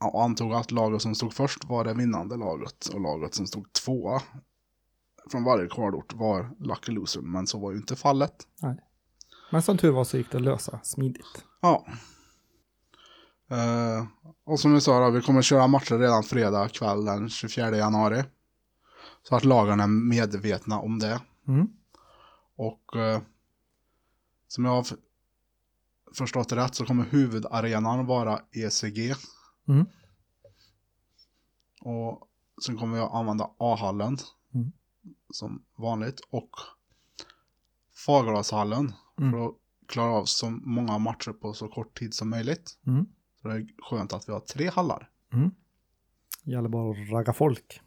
ja, 0.00 0.24
antog 0.24 0.54
att 0.54 0.70
laget 0.70 1.02
som 1.02 1.14
stod 1.14 1.34
först 1.34 1.64
var 1.64 1.84
det 1.84 1.94
vinnande 1.94 2.36
laget 2.36 2.86
och 2.86 3.00
laget 3.00 3.34
som 3.34 3.46
stod 3.46 3.72
tvåa 3.72 4.22
från 5.30 5.44
varje 5.44 5.68
kvalort 5.68 6.14
var 6.14 6.50
Lucky 6.58 6.92
Loser, 6.92 7.20
men 7.20 7.46
så 7.46 7.58
var 7.58 7.70
ju 7.70 7.76
inte 7.76 7.96
fallet. 7.96 8.46
Men 9.50 9.62
som 9.62 9.78
tur 9.78 9.90
var 9.90 10.04
så 10.04 10.16
gick 10.16 10.30
det 10.30 10.36
att 10.36 10.42
lösa 10.42 10.80
smidigt. 10.82 11.44
Ja. 11.60 11.86
Eh, 13.50 14.06
och 14.44 14.60
som 14.60 14.74
vi 14.74 14.80
sa 14.80 15.00
då, 15.00 15.10
vi 15.10 15.22
kommer 15.22 15.42
köra 15.42 15.66
matcher 15.66 15.98
redan 15.98 16.22
fredag 16.22 16.68
kväll 16.68 17.04
den 17.04 17.28
24 17.28 17.76
januari. 17.76 18.24
Så 19.22 19.36
att 19.36 19.44
lagarna 19.44 19.82
är 19.82 19.88
medvetna 19.88 20.80
om 20.80 20.98
det. 20.98 21.20
Mm. 21.48 21.68
Och 22.56 22.96
eh, 22.96 23.20
som 24.48 24.64
jag 24.64 24.72
har 24.72 24.86
förstått 26.14 26.48
det 26.48 26.56
rätt 26.56 26.74
så 26.74 26.84
kommer 26.84 27.04
huvudarenan 27.04 28.06
vara 28.06 28.40
ECG. 28.52 29.14
Mm. 29.68 29.86
Och 31.80 32.28
sen 32.64 32.76
kommer 32.76 32.96
jag 32.98 33.14
använda 33.14 33.50
A-hallen. 33.58 34.18
Mm. 34.54 34.72
Som 35.32 35.62
vanligt. 35.76 36.20
Och 36.30 36.50
Fagerashallen. 38.06 38.92
Mm. 39.20 39.32
För 39.32 39.46
att 39.46 39.54
klara 39.86 40.10
av 40.10 40.24
så 40.24 40.50
många 40.50 40.98
matcher 40.98 41.32
på 41.32 41.52
så 41.52 41.68
kort 41.68 41.98
tid 41.98 42.14
som 42.14 42.30
möjligt. 42.30 42.78
Mm. 42.86 43.06
Så 43.42 43.48
det 43.48 43.54
är 43.54 43.68
skönt 43.78 44.12
att 44.12 44.28
vi 44.28 44.32
har 44.32 44.40
tre 44.40 44.68
hallar. 44.70 45.10
Mm. 45.32 45.50
Gäller 46.44 46.68
bara 46.68 46.90
att 46.90 47.10
ragga 47.10 47.32
folk. 47.32 47.80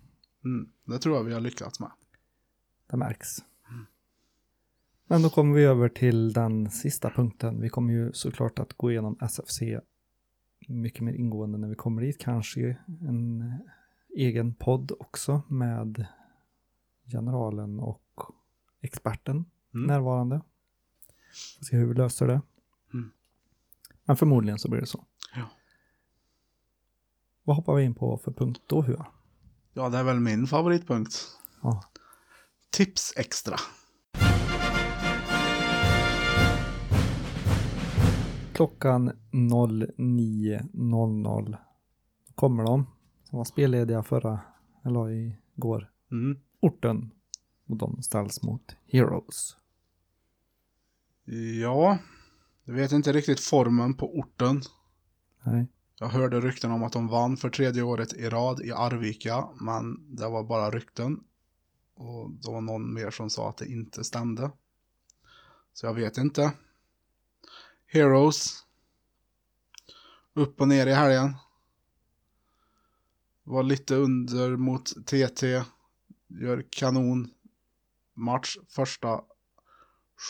Mm. 0.45 0.69
Det 0.85 0.99
tror 0.99 1.15
jag 1.17 1.23
vi 1.23 1.33
har 1.33 1.41
lyckats 1.41 1.79
med. 1.79 1.91
Det 2.87 2.97
märks. 2.97 3.27
Men 5.07 5.21
då 5.21 5.29
kommer 5.29 5.55
vi 5.55 5.63
över 5.63 5.89
till 5.89 6.33
den 6.33 6.69
sista 6.69 7.09
punkten. 7.09 7.61
Vi 7.61 7.69
kommer 7.69 7.93
ju 7.93 8.13
såklart 8.13 8.59
att 8.59 8.73
gå 8.73 8.91
igenom 8.91 9.17
SFC 9.21 9.61
mycket 10.67 11.01
mer 11.01 11.13
ingående 11.13 11.57
när 11.57 11.67
vi 11.67 11.75
kommer 11.75 12.01
dit. 12.01 12.17
Kanske 12.19 12.77
en 13.01 13.53
egen 14.15 14.53
podd 14.53 14.91
också 14.99 15.41
med 15.47 16.05
generalen 17.11 17.79
och 17.79 18.01
experten 18.81 19.45
Mm. 19.75 19.87
närvarande. 19.87 20.41
Får 21.57 21.65
se 21.65 21.77
hur 21.77 21.85
vi 21.87 21.93
löser 21.93 22.27
det. 22.27 22.41
Mm. 22.93 23.11
Men 24.05 24.17
förmodligen 24.17 24.59
så 24.59 24.69
blir 24.69 24.79
det 24.81 24.87
så. 24.87 25.05
Vad 27.43 27.55
hoppar 27.55 27.75
vi 27.75 27.83
in 27.83 27.93
på 27.95 28.17
för 28.17 28.31
punkt 28.31 28.61
då, 28.67 28.81
Hua? 28.81 29.05
Ja, 29.73 29.89
det 29.89 29.97
är 29.97 30.03
väl 30.03 30.19
min 30.19 30.47
favoritpunkt. 30.47 31.11
Ja. 31.61 31.83
Tips 32.71 33.13
extra. 33.17 33.55
Klockan 38.53 39.11
09.00 39.31 41.57
kommer 42.35 42.63
de 42.63 42.85
som 43.23 43.37
var 43.37 43.45
spellediga 43.45 44.03
förra, 44.03 44.39
eller 44.85 45.09
igår, 45.55 45.89
Mm. 46.11 46.39
orten. 46.59 47.11
Och 47.67 47.77
de 47.77 48.03
ställs 48.03 48.43
mot 48.43 48.75
Heroes. 48.85 49.57
Ja, 51.61 51.97
jag 52.63 52.73
vet 52.73 52.91
inte 52.91 53.11
riktigt 53.13 53.39
formen 53.39 53.93
på 53.93 54.17
orten. 54.19 54.61
Nej. 55.43 55.67
Jag 56.03 56.09
hörde 56.09 56.41
rykten 56.41 56.71
om 56.71 56.83
att 56.83 56.93
de 56.93 57.07
vann 57.07 57.37
för 57.37 57.49
tredje 57.49 57.83
året 57.83 58.13
i 58.13 58.29
rad 58.29 58.61
i 58.61 58.71
Arvika, 58.71 59.47
men 59.61 60.15
det 60.15 60.29
var 60.29 60.43
bara 60.43 60.71
rykten. 60.71 61.23
Och 61.95 62.31
det 62.31 62.51
var 62.51 62.61
någon 62.61 62.93
mer 62.93 63.11
som 63.11 63.29
sa 63.29 63.49
att 63.49 63.57
det 63.57 63.65
inte 63.65 64.03
stämde. 64.03 64.51
Så 65.73 65.85
jag 65.85 65.93
vet 65.93 66.17
inte. 66.17 66.51
Heroes. 67.85 68.65
Upp 70.33 70.61
och 70.61 70.67
ner 70.67 70.87
i 70.87 70.93
helgen. 70.93 71.35
Var 73.43 73.63
lite 73.63 73.95
under 73.95 74.57
mot 74.57 75.05
TT. 75.05 75.63
Gör 76.27 76.65
kanon 76.69 77.29
match 78.13 78.57
första 78.69 79.21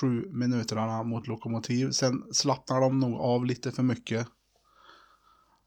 sju 0.01 0.29
minuterna 0.31 1.03
mot 1.03 1.27
Lokomotiv. 1.27 1.91
Sen 1.91 2.33
slappnar 2.33 2.81
de 2.81 2.99
nog 2.99 3.19
av 3.19 3.45
lite 3.45 3.71
för 3.71 3.83
mycket. 3.83 4.27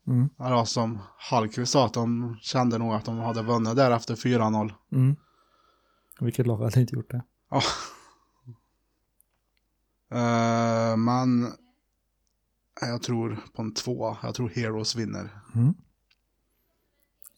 Mm. 0.07 0.29
Ja, 0.37 0.67
som 0.67 0.99
Hallqvist 1.19 1.73
sa 1.73 1.87
att 1.87 1.95
de 1.95 2.37
kände 2.41 2.79
nog 2.79 2.95
att 2.95 3.05
de 3.05 3.19
hade 3.19 3.43
vunnit 3.43 3.77
där 3.77 3.91
efter 3.91 4.15
4-0. 4.15 4.73
Mm. 4.93 5.17
Vilket 6.21 6.47
lag 6.47 6.57
hade 6.57 6.81
inte 6.81 6.95
gjort 6.95 7.11
det? 7.11 7.23
Ja. 7.51 7.63
Eh, 10.11 10.97
men 10.97 11.53
jag 12.81 13.03
tror 13.03 13.39
på 13.55 13.63
en 13.63 13.75
tvåa. 13.75 14.19
Jag 14.23 14.35
tror 14.35 14.49
Heroes 14.49 14.97
vinner. 14.97 15.41
Mm. 15.55 15.75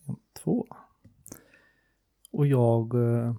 En 0.06 0.16
Två. 0.42 0.66
Och 2.30 2.46
jag 2.46 2.94
eh, 2.94 3.34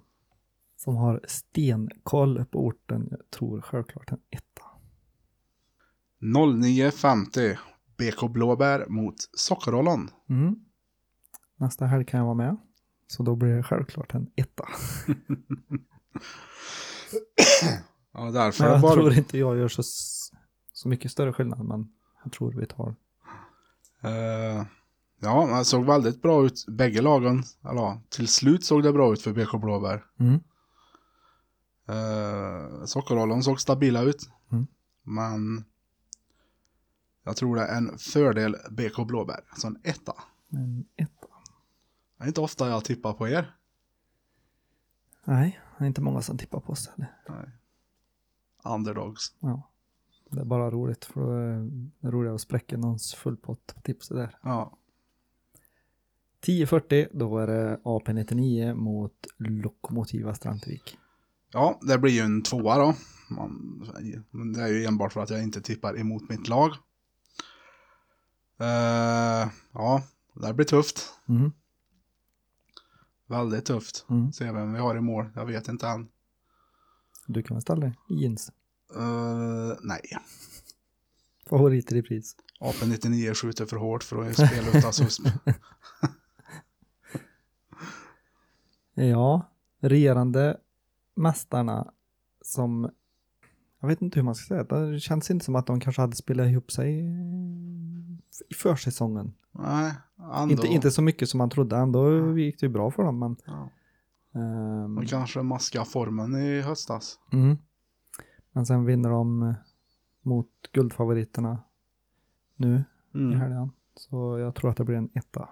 som 0.76 0.96
har 0.96 1.24
stenkoll 1.28 2.44
på 2.44 2.66
orten, 2.66 3.08
jag 3.10 3.30
tror 3.30 3.60
självklart 3.60 4.12
en 4.12 4.20
etta. 4.30 4.64
09.50 6.20 7.58
BK 8.00 8.30
Blåbär 8.30 8.86
mot 8.88 9.14
Sockerollon. 9.36 10.10
Mm. 10.28 10.56
Nästa 11.56 11.86
helg 11.86 12.04
kan 12.04 12.18
jag 12.18 12.24
vara 12.24 12.34
med. 12.34 12.56
Så 13.06 13.22
då 13.22 13.36
blir 13.36 13.56
det 13.56 13.62
självklart 13.62 14.14
en 14.14 14.30
etta. 14.36 14.68
Ja, 18.12 18.30
därför 18.30 18.64
Men 18.64 18.72
jag 18.72 18.80
bara... 18.80 18.94
tror 18.94 19.12
inte 19.12 19.38
jag 19.38 19.56
gör 19.56 19.68
så, 19.68 19.82
så 20.72 20.88
mycket 20.88 21.10
större 21.10 21.32
skillnad, 21.32 21.64
men 21.64 21.88
jag 22.24 22.32
tror 22.32 22.52
vi 22.52 22.66
tar. 22.66 22.94
Eh, 24.02 24.64
ja, 25.20 25.58
det 25.58 25.64
såg 25.64 25.86
väldigt 25.86 26.22
bra 26.22 26.46
ut, 26.46 26.66
bägge 26.68 27.00
lagen. 27.00 27.42
Ja, 27.62 28.02
till 28.08 28.28
slut 28.28 28.64
såg 28.64 28.82
det 28.82 28.92
bra 28.92 29.12
ut 29.12 29.22
för 29.22 29.32
BK 29.32 29.60
Blåbär. 29.60 30.04
Mm. 30.20 30.40
Uh, 31.90 32.84
Sockerollon 32.84 33.42
såg 33.42 33.60
stabila 33.60 34.02
ut. 34.02 34.28
Mm. 34.52 34.66
Men 35.02 35.64
jag 37.30 37.36
tror 37.36 37.56
det 37.56 37.62
är 37.62 37.76
en 37.76 37.98
fördel 37.98 38.56
BK 38.70 39.06
Blåbär. 39.06 39.40
Så 39.56 39.66
en 39.66 39.78
etta. 39.82 40.14
En 40.48 40.84
etta. 40.96 41.26
Det 42.18 42.24
är 42.24 42.28
inte 42.28 42.40
ofta 42.40 42.68
jag 42.68 42.84
tippar 42.84 43.12
på 43.12 43.28
er. 43.28 43.54
Nej, 45.24 45.60
det 45.78 45.84
är 45.84 45.88
inte 45.88 46.00
många 46.00 46.22
som 46.22 46.38
tippar 46.38 46.60
på 46.60 46.72
oss 46.72 46.88
heller. 46.88 47.12
Underdogs. 48.64 49.34
Ja. 49.40 49.70
Det 50.30 50.40
är 50.40 50.44
bara 50.44 50.70
roligt, 50.70 51.04
för 51.04 51.20
då 51.20 51.30
är 51.32 51.70
det 52.00 52.10
roligare 52.10 52.34
att 52.34 52.40
spräcka 52.40 52.76
någons 52.76 53.14
fullpott 53.14 53.74
på 53.74 53.80
tipset 53.80 54.16
där. 54.16 54.38
Ja. 54.42 54.76
10.40, 56.46 57.08
då 57.12 57.38
är 57.38 57.46
det 57.46 57.80
AP99 57.84 58.74
mot 58.74 59.26
Lokomotiva 59.36 60.34
Strandvik. 60.34 60.98
ja, 61.52 61.78
det 61.82 61.98
blir 61.98 62.12
ju 62.12 62.20
en 62.20 62.42
tvåa 62.42 62.78
då. 62.78 62.94
Man, 63.30 63.82
men 64.30 64.52
det 64.52 64.62
är 64.62 64.68
ju 64.68 64.84
enbart 64.84 65.12
för 65.12 65.20
att 65.20 65.30
jag 65.30 65.42
inte 65.42 65.60
tippar 65.60 65.98
emot 65.98 66.28
mitt 66.28 66.48
lag. 66.48 66.70
Eh, 68.60 69.48
ja, 69.72 70.02
det 70.34 70.54
blir 70.54 70.66
tufft. 70.66 71.12
Mm. 71.28 71.52
Väldigt 73.26 73.64
tufft. 73.64 74.06
Mm. 74.10 74.32
Se 74.32 74.52
vem 74.52 74.72
vi 74.72 74.78
har 74.78 74.96
i 74.96 75.00
mål. 75.00 75.30
Jag 75.34 75.46
vet 75.46 75.68
inte 75.68 75.88
än. 75.88 76.08
Du 77.26 77.42
kan 77.42 77.54
väl 77.56 77.62
ställa 77.62 77.80
dig 77.80 77.98
i 78.08 78.14
jeans. 78.14 78.52
Eh, 78.96 79.72
nej. 79.82 80.02
Favoriter 81.48 81.96
i 81.96 82.02
pris. 82.02 82.36
AP99 82.60 83.34
skjuter 83.34 83.66
för 83.66 83.76
hårt 83.76 84.02
för 84.02 84.28
att 84.28 84.34
spela 84.34 84.78
utan 84.78 84.92
susp. 84.92 85.22
Ja, 88.94 89.50
regerande 89.80 90.60
mästarna 91.14 91.92
som, 92.42 92.90
jag 93.80 93.88
vet 93.88 94.02
inte 94.02 94.18
hur 94.18 94.24
man 94.24 94.34
ska 94.34 94.46
säga 94.54 94.64
det, 94.64 95.00
känns 95.00 95.30
inte 95.30 95.44
som 95.44 95.56
att 95.56 95.66
de 95.66 95.80
kanske 95.80 96.02
hade 96.02 96.16
spelat 96.16 96.46
ihop 96.48 96.70
sig 96.72 97.00
i 98.50 98.54
försäsongen. 98.54 99.32
Nej, 99.52 99.92
ändå. 100.34 100.52
Inte, 100.52 100.66
inte 100.66 100.90
så 100.90 101.02
mycket 101.02 101.28
som 101.28 101.38
man 101.38 101.50
trodde, 101.50 101.76
ändå 101.76 102.38
gick 102.38 102.60
det 102.60 102.66
ju 102.66 102.72
bra 102.72 102.90
för 102.90 103.02
dem. 103.02 103.18
Men, 103.18 103.36
Ja. 103.46 103.68
ehm, 104.40 104.94
De 104.94 105.06
kanske 105.06 105.42
maskar 105.42 105.84
formen 105.84 106.36
i 106.36 106.60
höstas. 106.60 107.18
mm. 107.32 107.56
men 108.52 108.66
sen 108.66 108.84
vinner 108.84 109.10
de 109.10 109.42
eh, 109.42 109.54
mot 110.22 110.48
guldfavoriterna 110.72 111.58
nu 112.56 112.84
i 113.14 113.18
Mm. 113.18 113.40
helgen. 113.40 113.70
Så 113.96 114.38
jag 114.38 114.54
tror 114.54 114.70
att 114.70 114.76
det 114.76 114.84
blir 114.84 114.96
en 114.96 115.10
etta. 115.14 115.48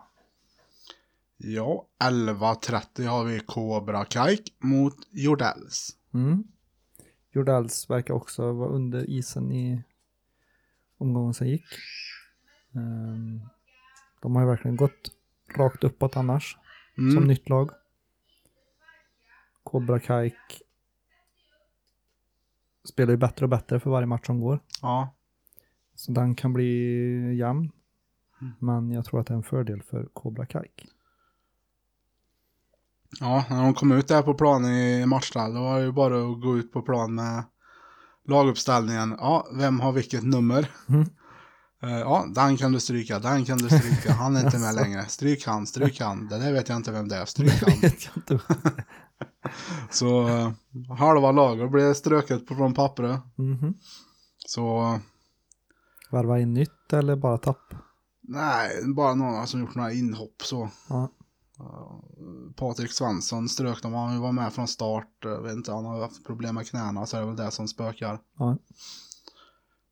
Ja, 1.36 1.86
11.30 2.04 3.06
har 3.06 3.24
vi 3.24 3.40
Cobra 3.40 4.04
Kajk 4.04 4.56
mot 4.58 4.94
Jordells. 5.10 5.90
Mm. 6.14 6.44
Jordells 7.38 7.90
verkar 7.90 8.14
också 8.14 8.52
vara 8.52 8.68
under 8.68 9.10
isen 9.10 9.52
i 9.52 9.82
omgången 10.98 11.34
som 11.34 11.46
gick. 11.46 11.64
Ehm, 12.74 13.40
de 14.22 14.34
har 14.36 14.42
ju 14.42 14.48
verkligen 14.48 14.76
gått 14.76 15.12
rakt 15.56 15.84
uppåt 15.84 16.16
annars, 16.16 16.56
som 16.94 17.08
Mm. 17.10 17.24
nytt 17.24 17.48
lag. 17.48 17.70
Cobra 19.62 20.00
Kajk 20.00 20.62
spelar 22.84 23.10
ju 23.10 23.16
bättre 23.16 23.44
och 23.44 23.48
bättre 23.50 23.80
för 23.80 23.90
varje 23.90 24.06
match 24.06 24.26
som 24.26 24.40
går. 24.40 24.60
Ja. 24.82 25.14
Så 25.94 26.12
den 26.12 26.34
kan 26.34 26.52
bli 26.52 27.34
jämn. 27.36 27.72
Men 28.58 28.90
jag 28.92 29.04
tror 29.04 29.20
att 29.20 29.26
det 29.26 29.34
är 29.34 29.36
en 29.36 29.42
fördel 29.42 29.82
för 29.82 30.04
Cobra 30.12 30.46
Kajk. 30.46 30.86
Ja, 33.20 33.44
när 33.50 33.62
de 33.62 33.74
kom 33.74 33.92
ut 33.92 34.08
där 34.08 34.22
på 34.22 34.34
plan 34.34 34.64
i 34.64 35.06
matchdag, 35.06 35.54
då 35.54 35.60
var 35.62 35.78
det 35.78 35.84
ju 35.84 35.92
bara 35.92 36.14
att 36.32 36.40
gå 36.42 36.56
ut 36.58 36.72
på 36.72 36.82
plan 36.82 37.14
med 37.14 37.44
laguppställningen. 38.28 39.14
Ja, 39.18 39.46
vem 39.58 39.80
har 39.80 39.92
vilket 39.92 40.22
nummer? 40.24 40.70
Mm. 40.88 41.00
Eh, 41.82 41.98
ja, 41.98 42.26
den 42.34 42.56
kan 42.56 42.72
du 42.72 42.80
stryka, 42.80 43.18
den 43.18 43.44
kan 43.44 43.58
du 43.58 43.68
stryka. 43.68 44.12
Han 44.12 44.36
är 44.36 44.44
inte 44.44 44.58
med 44.58 44.74
längre. 44.82 45.04
Stryk 45.06 45.46
han, 45.46 45.66
stryk 45.66 46.00
han. 46.00 46.28
Det 46.28 46.38
där 46.38 46.52
vet 46.52 46.68
jag 46.68 46.76
inte 46.76 46.92
vem 46.92 47.08
det 47.08 47.16
är. 47.16 47.24
Stryk 47.24 47.62
han. 47.62 48.38
Så 49.90 50.28
uh, 50.28 50.50
halva 50.98 51.32
laget 51.32 51.70
blev 51.70 51.94
ströket 51.94 52.46
på- 52.46 52.54
från 52.54 52.74
pappret. 52.74 53.20
Mhm. 53.36 53.74
Så 54.46 54.98
Varva 56.10 56.38
in 56.40 56.54
nytt 56.54 56.92
eller 56.92 57.16
bara 57.16 57.38
tapp? 57.38 57.74
nej, 58.22 58.70
bara 58.96 59.14
några 59.14 59.46
som 59.46 59.60
gjort 59.60 59.74
några 59.74 59.92
inhopp 59.92 60.42
så. 60.44 60.70
Ja. 60.88 61.08
Patrik 62.56 62.92
Svensson 62.92 63.48
strök 63.48 63.82
dem, 63.82 63.94
han 63.94 64.20
var 64.20 64.32
med 64.32 64.52
från 64.52 64.68
start. 64.68 65.08
Jag 65.20 65.42
vet 65.42 65.52
inte, 65.52 65.72
han 65.72 65.84
har 65.84 66.00
haft 66.00 66.24
problem 66.24 66.54
med 66.54 66.68
knäna 66.68 67.06
så 67.06 67.16
är 67.16 67.20
det 67.20 67.26
väl 67.26 67.36
det 67.36 67.50
som 67.50 67.68
spökar. 67.68 68.20
Ja. 68.38 68.58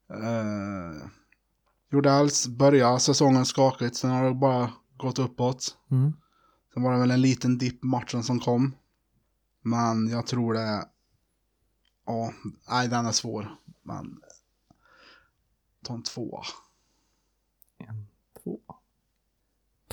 Eh, 0.09 1.09
Jordells 1.91 2.47
började 2.49 3.01
säsongen 3.01 3.47
skakigt, 3.47 3.97
sen 3.97 4.11
har 4.11 4.25
det 4.25 4.35
bara 4.35 4.73
gått 4.97 5.19
uppåt. 5.19 5.79
Mm. 5.91 6.13
Sen 6.75 6.83
var 6.83 6.93
det 6.93 6.99
väl 6.99 7.11
en 7.11 7.21
liten 7.21 7.59
dipp 7.59 7.83
matchen 7.83 8.23
som 8.23 8.41
kom. 8.41 8.75
Men 9.63 10.09
jag 10.09 10.27
tror 10.27 10.55
det... 10.55 10.89
Ja, 12.07 12.33
nej 12.69 12.89
den 12.89 13.07
är 13.07 13.13
svår. 13.13 13.57
Men... 13.83 14.21
Ta 15.83 15.95
en 15.95 16.03
tvåa. 16.03 16.43
En, 17.79 18.07
två. 18.43 18.61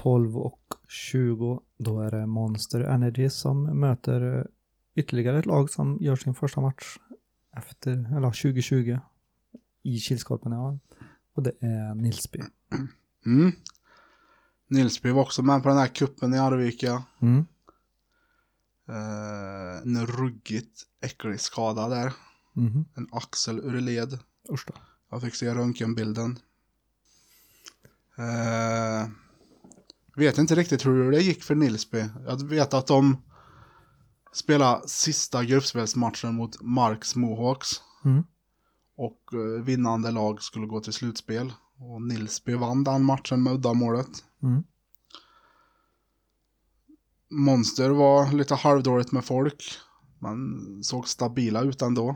12 0.04 0.38
och 0.38 0.74
20. 0.88 1.62
Då 1.78 2.02
är 2.02 2.12
det 2.12 2.26
Monster 2.26 2.80
Energy 2.80 3.30
som 3.30 3.80
möter 3.80 4.38
eh, 4.38 4.44
ytterligare 4.96 5.40
ett 5.40 5.46
lag 5.46 5.70
som 5.70 5.98
gör 6.02 6.16
sin 6.16 6.36
första 6.36 6.62
match 6.62 6.98
efter, 7.58 7.92
eller 7.92 8.28
2020 8.28 9.00
i 9.84 9.98
Kilskorpen. 9.98 10.52
Ja. 10.52 10.80
Och 11.34 11.44
det 11.44 11.52
är 11.60 11.96
Nilsby. 11.96 12.40
Mm. 13.26 13.52
Nilsby 14.68 15.12
var 15.12 15.22
också 15.22 15.44
med 15.44 15.64
på 15.64 15.70
den 15.70 15.78
här 15.78 15.88
kuppen 15.88 16.34
i 16.34 16.40
Arvika. 16.40 17.04
Mm. 17.20 17.46
Eh, 18.88 19.78
en 19.84 20.06
ruggigt 20.08 20.82
äcklig 21.02 21.40
skada 21.40 21.90
där. 21.90 22.14
Mhm. 22.54 22.86
En 22.96 23.08
axel 23.12 23.60
ur 23.60 23.82
led. 23.82 24.20
Usch 24.52 24.66
då. 24.68 24.74
Jag 25.10 25.22
fick 25.22 25.36
se 25.36 25.54
röntgenbilden. 25.54 26.40
Eh, 28.18 29.08
vet 30.16 30.38
inte 30.38 30.56
riktigt 30.56 30.86
hur 30.86 31.12
det 31.12 31.22
gick 31.22 31.44
för 31.44 31.56
Nilsby. 31.56 32.06
Jag 32.26 32.44
vet 32.44 32.74
att 32.74 32.88
de 32.88 33.18
spelade 34.34 34.88
sista 34.88 35.44
gruppspelsmatchen 35.44 36.36
mot 36.36 36.62
Marks 36.62 37.16
Mohawks. 37.16 37.70
Mm. 38.06 38.24
Och 38.96 39.34
eh, 39.34 39.64
vinnande 39.64 40.12
lag 40.12 40.42
skulle 40.42 40.68
gå 40.68 40.80
till 40.80 40.94
slutspel. 40.94 41.54
Och 41.78 42.02
Nilsby 42.02 42.54
vann 42.54 42.84
den 42.84 43.06
matchen 43.06 43.44
med 43.44 43.54
uddamålet. 43.54 44.24
Mm. 44.44 44.64
Monster 47.30 47.90
var 47.90 48.32
lite 48.32 48.56
halvdåligt 48.56 49.12
med 49.12 49.26
folk. 49.26 49.64
Man 50.20 50.80
såg 50.84 51.08
stabila 51.08 51.62
ut 51.62 51.82
ändå. 51.82 52.10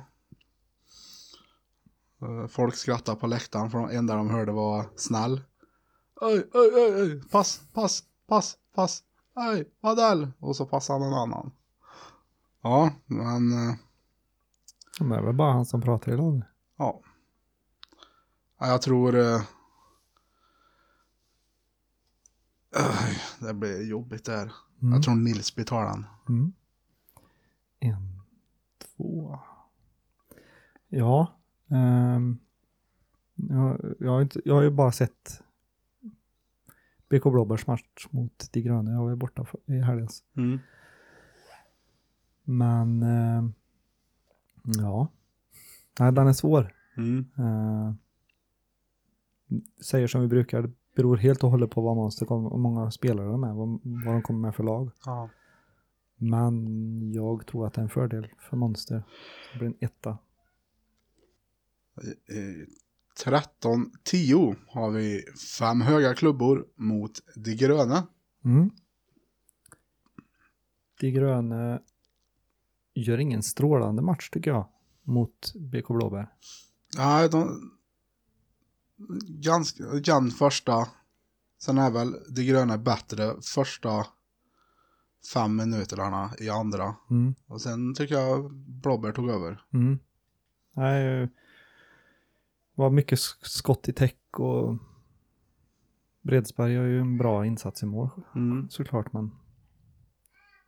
Eh, 2.22 2.48
Folk 2.48 2.76
skrattade 2.76 3.20
på 3.20 3.28
läktaren 3.28 3.72
för 3.72 3.88
det 3.88 3.96
enda 3.96 4.16
de 4.16 4.30
hörde 4.30 4.52
var 4.52 4.86
snäll. 4.96 5.42
Oj, 6.21 6.49
oj, 6.53 6.71
oj, 6.75 7.01
oj, 7.01 7.21
pass, 7.32 7.62
pass, 7.73 8.03
pass, 8.27 8.58
pass. 8.75 9.03
Oj, 9.36 9.69
Vadell. 9.82 10.32
Och 10.39 10.56
så 10.56 10.65
passade 10.65 10.99
han 11.03 11.08
en 11.13 11.19
annan. 11.19 11.51
Ja, 12.62 12.91
men 13.06 13.51
eh, 13.51 13.75
Det 14.99 15.15
är 15.15 15.21
väl 15.21 15.36
bara 15.36 15.53
han 15.53 15.65
som 15.65 15.82
pratar 15.82 16.12
idag. 16.13 16.41
ja. 16.77 17.01
Ja, 18.60 18.67
Jag 18.67 18.82
tror... 18.82 19.15
eh, 19.15 19.41
det 23.39 23.53
blir 23.53 23.82
jobbigt 23.89 24.25
där. 24.25 24.53
Mm. 24.82 24.93
Jag 24.93 25.03
tror 25.03 25.15
Nilsby 25.15 25.63
tar 25.65 25.84
den. 25.86 26.06
Mm. 26.30 26.53
En, 27.80 28.21
två. 28.95 29.39
Ja. 30.89 31.36
ehm, 31.69 32.39
jag, 33.36 33.95
jag, 33.99 34.12
har 34.12 34.21
inte, 34.21 34.41
jag 34.45 34.56
har 34.56 34.62
ju 34.62 34.69
bara 34.69 34.91
sett 34.91 35.41
BK 37.10 37.24
Blåbärs 37.24 37.67
match 37.67 38.08
mot 38.10 38.50
De 38.52 38.62
gröna. 38.62 38.91
Jag 38.91 39.02
var 39.02 39.10
ju 39.10 39.15
borta 39.15 39.46
för, 39.46 39.60
i 39.65 39.80
helgens. 39.80 40.24
Men 42.43 43.04
ehm, 43.04 43.54
ja. 44.63 45.08
Nej, 46.00 46.12
den 46.12 46.28
är 46.28 46.34
svår. 46.34 46.74
Mm. 46.98 47.26
Uh, 47.39 47.93
säger 49.84 50.08
som 50.08 50.22
vi 50.22 50.28
brukar, 50.28 50.62
det 50.62 50.72
beror 50.96 51.17
helt 51.17 51.43
och 51.43 51.52
hållet 51.52 51.72
på 51.72 51.82
vad 51.82 51.96
Monster 51.96 52.26
kommer, 52.26 52.50
hur 52.50 52.58
många 52.58 52.91
spelare 52.91 53.28
de 53.28 53.43
är, 53.43 53.54
vad, 53.54 53.80
vad 53.84 54.15
de 54.15 54.22
kommer 54.22 54.39
med 54.39 54.56
för 54.56 54.63
lag. 54.63 54.91
Ja. 55.06 55.30
Men 56.15 57.13
jag 57.13 57.46
tror 57.46 57.67
att 57.67 57.74
det 57.74 57.82
är 57.82 57.84
en 57.84 57.89
fördel 57.89 58.28
för 58.39 58.58
Monster. 58.58 59.04
Det 59.54 59.60
blir 59.60 59.67
en 59.67 59.76
etta. 59.80 60.17
13-10 63.25 64.56
har 64.67 64.91
vi 64.91 65.23
fem 65.58 65.82
höga 65.82 66.15
klubbor 66.15 66.65
mot 66.75 67.12
de 67.36 67.56
gröna. 67.56 68.08
Mm. 68.45 68.69
De 70.99 71.12
gröna 71.12 71.80
gör 72.93 73.17
ingen 73.17 73.43
strålande 73.43 74.01
match 74.01 74.30
tycker 74.30 74.51
jag 74.51 74.67
mot 75.03 75.53
BK 75.56 75.88
Blåbär. 75.88 76.30
Nej, 76.97 77.30
de... 77.30 77.71
Ganska 79.27 79.84
jämn 80.03 80.32
första. 80.32 80.88
Sen 81.60 81.77
är 81.77 81.91
väl 81.91 82.15
de 82.30 82.43
gröna 82.43 82.77
bättre 82.77 83.36
första 83.41 84.08
fem 85.34 85.56
minuterna 85.56 86.32
i 86.39 86.49
andra. 86.49 86.95
Mm. 87.10 87.36
Och 87.47 87.62
sen 87.62 87.95
tycker 87.95 88.15
jag 88.15 88.53
Blåbär 88.53 89.12
tog 89.12 89.30
över. 89.30 89.62
Mm. 89.73 89.99
Nej, 90.75 91.30
var 92.78 92.90
mycket 92.90 93.20
sk- 93.20 93.44
skott 93.44 93.90
i 93.90 93.94
täck 93.94 94.40
och 94.40 94.78
Bredsberg 96.22 96.74
gör 96.74 96.86
ju 96.86 97.00
en 97.00 97.18
bra 97.18 97.46
insats 97.46 97.84
i 97.84 97.86
mål 97.86 98.10
Mm. 98.36 98.70
såklart 98.70 99.13
men 99.13 99.32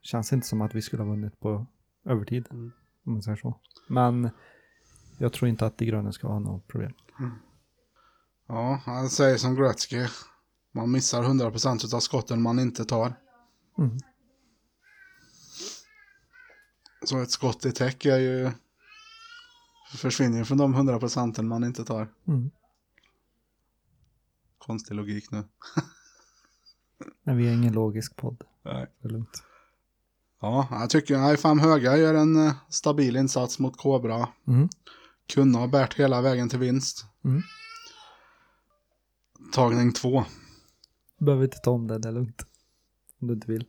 känns 0.02 0.34
inte 0.34 0.48
som 0.48 0.62
att 0.62 0.76
vi 0.76 0.82
skulle 0.82 1.04
ha 1.04 1.10
vunnit 1.10 1.39
på 1.39 1.65
övertid 2.06 2.48
Mm. 2.52 2.72
om 3.06 3.13
man 3.13 3.22
säger 3.22 3.38
så. 3.38 3.60
Men 3.89 4.30
jag 5.17 5.34
tror 5.34 5.50
inte 5.50 5.65
att 5.65 5.78
de 5.78 5.86
gröna 5.86 6.12
ska 6.12 6.28
ha 6.28 6.39
något 6.39 6.67
problem. 6.67 6.93
Ja, 8.48 8.82
han 8.86 9.10
säger 9.10 9.38
som 9.38 9.56
Gretzky. 9.56 10.06
Man 10.72 10.91
missar 10.91 11.24
100% 11.24 11.93
av 11.93 12.00
skotten 12.00 12.41
man 12.41 12.60
inte 12.60 12.86
tar. 12.86 13.13
Mm. 13.78 13.98
Så 17.06 17.22
ett 17.22 17.32
skott 17.32 17.65
i 17.65 17.72
täck 17.72 18.06
är 18.06 18.17
ju... 18.19 18.52
Försvinner 19.97 20.43
från 20.43 20.58
de 20.58 20.75
100% 20.75 21.41
man 21.41 21.63
inte 21.63 21.86
tar. 21.86 22.13
Mm. 22.28 22.52
Konstig 24.58 24.95
logik 24.95 25.32
nu. 25.32 25.43
Men 27.23 27.38
vi 27.38 27.47
är 27.47 27.54
ingen 27.54 27.73
logisk 27.73 28.15
podd. 28.15 28.43
Nej. 28.63 28.88
Det 29.02 29.08
är 29.08 29.12
lugnt. 29.12 29.43
Ja, 30.41 30.67
jag 30.71 30.89
tycker 30.89 31.17
nej, 31.17 31.38
fem 31.38 31.60
höga 31.60 31.97
gör 31.97 32.13
en 32.13 32.47
eh, 32.47 32.54
stabil 32.69 33.15
insats 33.15 33.60
mot 33.60 33.78
Kobra. 33.78 34.30
Mm. 34.47 34.69
Kunde 35.34 35.60
ha 35.60 35.67
bärt 35.67 35.99
hela 35.99 36.21
vägen 36.21 36.49
till 36.49 36.60
vinst. 36.60 37.06
Mm. 37.25 37.41
Tagning 39.54 39.93
två. 39.93 40.25
Behöver 41.19 41.43
inte 41.43 41.58
ta 41.58 41.71
om 41.71 41.88
det, 41.88 42.00
det 42.00 42.08
är 42.08 42.12
lugnt. 42.12 42.46
Om 43.21 43.27
du 43.27 43.33
inte 43.33 43.52
vill. 43.52 43.65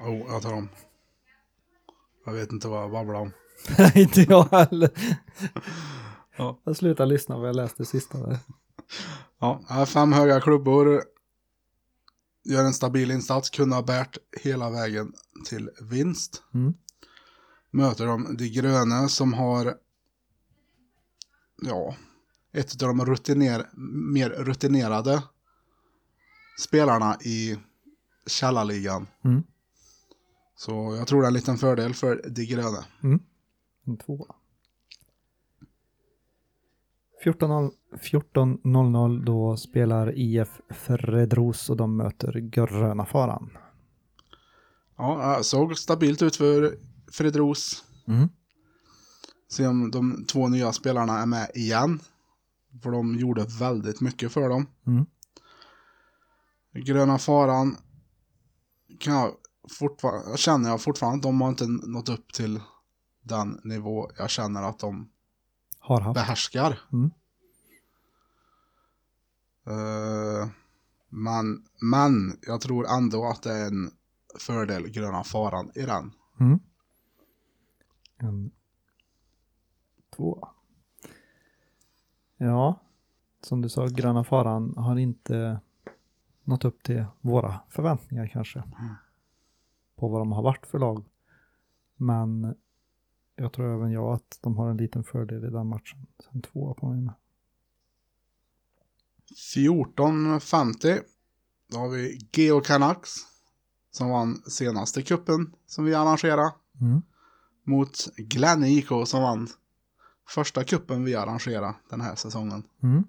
Oh, 0.00 0.32
jag 0.32 0.42
tar 0.42 0.52
om. 0.52 0.68
Jag 2.24 2.32
vet 2.32 2.52
inte 2.52 2.68
vad 2.68 2.82
jag 2.82 2.90
babblar 2.90 3.14
om. 3.14 3.32
Inte 3.94 4.20
jag 4.20 4.44
heller. 4.44 4.90
Ja. 6.36 6.60
Jag 6.64 6.76
slutar 6.76 7.06
lyssna 7.06 7.38
vad 7.38 7.48
jag 7.48 7.56
läste 7.56 7.84
sista 7.84 8.18
där. 8.18 8.38
Ja, 9.38 9.86
fem 9.86 10.12
höga 10.12 10.40
klubbor. 10.40 11.02
Gör 12.44 12.64
en 12.64 12.74
stabil 12.74 13.10
insats. 13.10 13.50
Kunde 13.50 13.76
ha 13.76 13.82
bärt 13.82 14.18
hela 14.42 14.70
vägen 14.70 15.12
till 15.46 15.70
vinst. 15.80 16.42
Mm. 16.54 16.74
Möter 17.70 18.06
de 18.06 18.36
de 18.36 18.48
gröna 18.48 19.08
som 19.08 19.32
har 19.32 19.74
ja, 21.62 21.96
ett 22.52 22.82
av 22.82 22.88
de 22.88 23.06
rutiner, 23.06 23.66
mer 24.12 24.30
rutinerade 24.30 25.22
spelarna 26.60 27.16
i 27.20 27.58
källarligan. 28.26 29.06
Mm. 29.24 29.42
Så 30.64 30.96
jag 30.98 31.06
tror 31.06 31.20
det 31.20 31.26
är 31.26 31.28
en 31.28 31.34
liten 31.34 31.56
fördel 31.56 31.94
för 31.94 32.22
de 32.30 32.44
gröna. 32.44 32.84
Mm. 33.02 33.20
En 33.86 33.96
tvåa. 33.96 34.34
14.00 37.24 37.70
14.00 37.92 39.24
då 39.24 39.56
spelar 39.56 40.18
IF 40.18 40.60
Fredros 40.70 41.70
och 41.70 41.76
de 41.76 41.96
möter 41.96 42.32
Gröna 42.32 43.06
Faran. 43.06 43.50
Ja, 44.96 45.42
såg 45.42 45.78
stabilt 45.78 46.22
ut 46.22 46.36
för 46.36 46.78
Fredros. 47.12 47.84
Mm. 48.08 48.28
Se 49.48 49.66
om 49.66 49.90
de 49.90 50.24
två 50.24 50.48
nya 50.48 50.72
spelarna 50.72 51.18
är 51.18 51.26
med 51.26 51.50
igen. 51.54 52.00
För 52.82 52.90
de 52.90 53.14
gjorde 53.14 53.46
väldigt 53.60 54.00
mycket 54.00 54.32
för 54.32 54.48
dem. 54.48 54.66
Mm. 54.86 55.06
Gröna 56.72 57.18
Faran 57.18 57.76
kan 58.98 59.14
jag 59.14 59.34
fortfarande, 59.78 60.36
känner 60.36 60.70
jag 60.70 60.82
fortfarande 60.82 61.16
att 61.16 61.22
de 61.22 61.40
har 61.40 61.48
inte 61.48 61.66
nått 61.66 62.08
upp 62.08 62.32
till 62.32 62.60
den 63.22 63.60
nivå 63.64 64.10
jag 64.18 64.30
känner 64.30 64.62
att 64.62 64.78
de 64.78 65.10
Har 65.78 66.00
haft. 66.00 66.14
behärskar. 66.14 66.80
Mm. 66.92 67.10
Eh, 69.66 70.48
men, 71.08 71.64
men 71.80 72.38
jag 72.42 72.60
tror 72.60 72.86
ändå 72.86 73.26
att 73.26 73.42
det 73.42 73.52
är 73.52 73.66
en 73.66 73.90
fördel 74.38 74.88
Gröna 74.88 75.24
Faran 75.24 75.70
i 75.74 75.82
den. 75.82 76.12
Mm. 76.40 76.58
En, 78.16 78.50
två. 80.16 80.48
Ja, 82.36 82.80
som 83.40 83.60
du 83.60 83.68
sa, 83.68 83.86
Gröna 83.86 84.24
Faran 84.24 84.74
har 84.76 84.96
inte 84.96 85.60
nått 86.44 86.64
upp 86.64 86.82
till 86.82 87.04
våra 87.20 87.60
förväntningar 87.68 88.26
kanske. 88.26 88.62
På 89.96 90.08
vad 90.08 90.20
de 90.20 90.32
har 90.32 90.42
varit 90.42 90.66
för 90.66 90.78
lag. 90.78 91.04
Men 91.96 92.54
jag 93.36 93.52
tror 93.52 93.74
även 93.74 93.90
jag 93.90 94.14
att 94.14 94.38
de 94.40 94.56
har 94.56 94.70
en 94.70 94.76
liten 94.76 95.04
fördel 95.04 95.44
i 95.44 95.50
den 95.50 95.66
matchen. 95.66 96.06
Sen 96.18 96.42
två 96.42 96.74
på 96.74 96.86
mig 96.86 97.00
med. 97.00 97.14
14.50. 99.54 101.00
Då 101.66 101.78
har 101.78 101.88
vi 101.88 102.18
Geo 102.32 102.60
Canucks. 102.60 103.10
Som 103.90 104.10
vann 104.10 104.42
senaste 104.46 105.02
kuppen 105.02 105.54
som 105.66 105.84
vi 105.84 105.94
arrangerade. 105.94 106.52
Mm. 106.80 107.02
Mot 107.62 108.16
Glenn 108.16 108.64
IK 108.64 108.88
som 109.06 109.22
vann 109.22 109.48
första 110.28 110.64
kuppen 110.64 111.04
vi 111.04 111.14
arrangerade 111.14 111.74
den 111.90 112.00
här 112.00 112.14
säsongen. 112.14 112.62
Mm. 112.82 113.04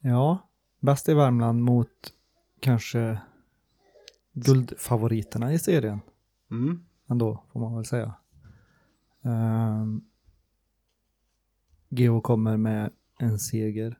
Ja, 0.00 0.48
bäst 0.80 1.08
i 1.08 1.14
Värmland 1.14 1.62
mot 1.62 2.12
kanske 2.60 3.18
guldfavoriterna 4.34 5.52
i 5.52 5.58
serien. 5.58 6.00
Mm. 6.50 6.84
ändå, 7.10 7.44
får 7.52 7.60
man 7.60 7.74
väl 7.74 7.84
säga. 7.84 8.14
Um, 9.22 10.04
Geo 11.88 12.20
kommer 12.20 12.56
med 12.56 12.90
en 13.18 13.38
seger 13.38 13.98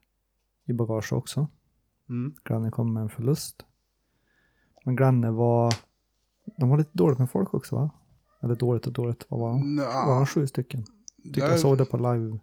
i 0.64 0.72
bagage 0.72 1.12
också. 1.12 1.48
Mm. 2.08 2.34
Granne 2.44 2.70
kommer 2.70 2.92
med 2.92 3.02
en 3.02 3.08
förlust. 3.08 3.64
Men 4.84 4.96
Granne 4.96 5.30
var, 5.30 5.74
de 6.56 6.68
var 6.68 6.78
lite 6.78 6.98
dåligt 6.98 7.18
med 7.18 7.30
folk 7.30 7.54
också 7.54 7.76
va? 7.76 7.90
Eller 8.42 8.54
dåligt 8.54 8.86
och 8.86 8.92
dåligt, 8.92 9.26
vad 9.28 9.40
var 9.40 9.48
de? 9.48 9.76
Var 9.76 10.16
de 10.16 10.26
sju 10.26 10.46
stycken? 10.46 10.84
Tyckte 11.24 11.40
jag 11.40 11.60
såg 11.60 11.78
det 11.78 11.84
på 11.84 11.96
live-filmen. 11.96 12.42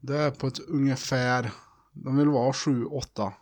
det 0.00 0.16
är 0.16 0.30
på 0.30 0.46
ett 0.46 0.58
ungefär, 0.68 1.52
de 1.92 2.16
vill 2.16 2.28
vara 2.28 2.52
7-8. 2.52 3.32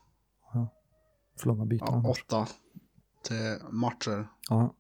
För 1.41 1.47
långa 1.47 1.65
byten. 1.65 2.03
Ja. 2.05 2.11
8 2.27 2.47
till 3.23 3.59
matcher. 3.71 4.29
Ja. 4.49 4.75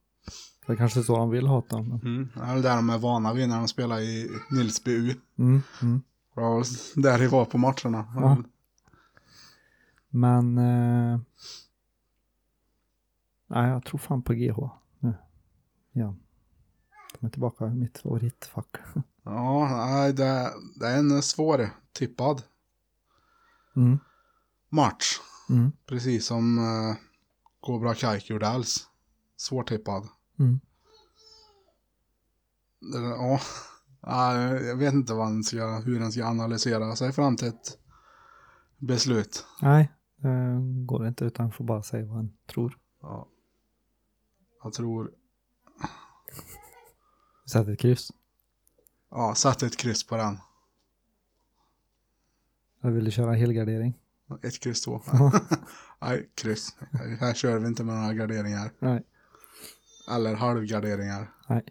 Det 0.66 0.72
är 0.72 0.76
kanske 0.76 1.00
är 1.00 1.02
så 1.04 1.16
de 1.16 1.30
vill 1.30 1.46
ha 1.46 1.62
det. 1.68 1.82
Men... 1.82 2.00
Mm. 2.00 2.28
Det 2.34 2.40
är 2.40 2.54
väl 2.54 2.62
där 2.62 2.76
de 2.76 2.90
är 2.90 2.98
vana 2.98 3.32
vid 3.32 3.48
när 3.48 3.56
de 3.58 3.68
spelar 3.68 4.00
i 4.00 4.30
Nilsby 4.50 4.90
U. 4.92 5.14
Mm, 5.38 5.62
mm. 5.82 6.02
Det 6.34 6.40
var 6.40 6.64
där 7.02 7.18
det 7.18 7.28
var 7.28 7.44
på 7.44 7.58
matcherna. 7.58 8.12
Ja. 8.16 8.36
Men... 10.08 10.58
Eh... 10.58 11.20
Nej, 13.46 13.70
jag 13.70 13.84
tror 13.84 13.98
fan 13.98 14.22
på 14.22 14.32
GH 14.32 14.58
nu. 14.98 15.14
Ja. 15.92 16.14
De 17.20 17.26
är 17.26 17.30
tillbaka 17.30 17.66
i 17.66 17.74
mitt 17.74 17.98
favoritfack. 17.98 18.76
Ja, 19.22 19.68
nej, 19.86 20.12
det, 20.12 20.50
det 20.76 20.86
är 20.86 20.98
en 20.98 21.22
svår 21.22 21.70
tippad 21.92 22.42
Mm. 23.76 23.98
match. 24.68 25.20
Mm. 25.50 25.72
Precis 25.86 26.26
som 26.26 26.58
uh, 26.58 26.96
Cobra 27.60 27.94
Kaikurdells. 27.94 28.88
Svårtippad. 29.36 30.08
Mm. 30.38 30.60
Ja, 34.02 34.34
jag 34.60 34.76
vet 34.76 34.94
inte 34.94 35.14
vad 35.14 35.26
den 35.28 35.44
ska, 35.44 35.78
hur 35.78 36.00
den 36.00 36.12
ska 36.12 36.24
analysera 36.26 36.96
sig 36.96 37.12
fram 37.12 37.36
till 37.36 37.48
ett 37.48 37.78
beslut. 38.78 39.46
Nej, 39.62 39.92
det 40.16 40.60
går 40.86 41.06
inte 41.08 41.24
utan 41.24 41.52
får 41.52 41.64
bara 41.64 41.82
säga 41.82 42.06
vad 42.06 42.16
han 42.16 42.32
tror. 42.46 42.78
Ja. 43.02 43.28
Jag 44.62 44.72
tror, 44.72 45.10
Sätt 47.46 47.68
ett 47.68 47.78
kryss. 47.78 48.10
ja, 49.10 49.34
sätt 49.34 49.62
ett 49.62 49.76
kryss 49.76 50.06
på 50.06 50.16
den. 50.16 50.38
Eller 52.82 52.92
vill 52.92 53.04
du 53.04 53.10
köra 53.10 53.32
helgardering? 53.34 53.98
Ett 54.42 54.60
kryss 54.60 54.82
två. 54.82 55.02
Nej, 56.00 56.30
kryss. 56.34 56.76
Här 57.20 57.34
kör 57.34 57.58
vi 57.58 57.66
inte 57.66 57.84
med 57.84 57.94
några 57.94 58.14
garderingar. 58.14 58.72
Nej. 58.78 59.02
Eller 60.10 60.34
halvgarderingar. 60.34 61.32
Nej. 61.48 61.64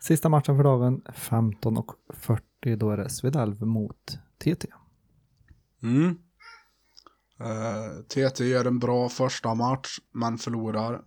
Sista 0.00 0.28
matchen 0.28 0.56
för 0.56 0.64
dagen 0.64 1.02
15.40 1.06 2.76
då 2.76 2.90
är 2.90 2.96
det 2.96 3.10
Svedalv 3.10 3.62
mot 3.62 4.18
TT. 4.38 4.68
Mm. 5.82 6.18
Eh, 7.40 8.02
TT 8.08 8.44
gör 8.44 8.64
en 8.64 8.78
bra 8.78 9.08
första 9.08 9.54
match, 9.54 9.98
men 10.12 10.38
förlorar. 10.38 11.02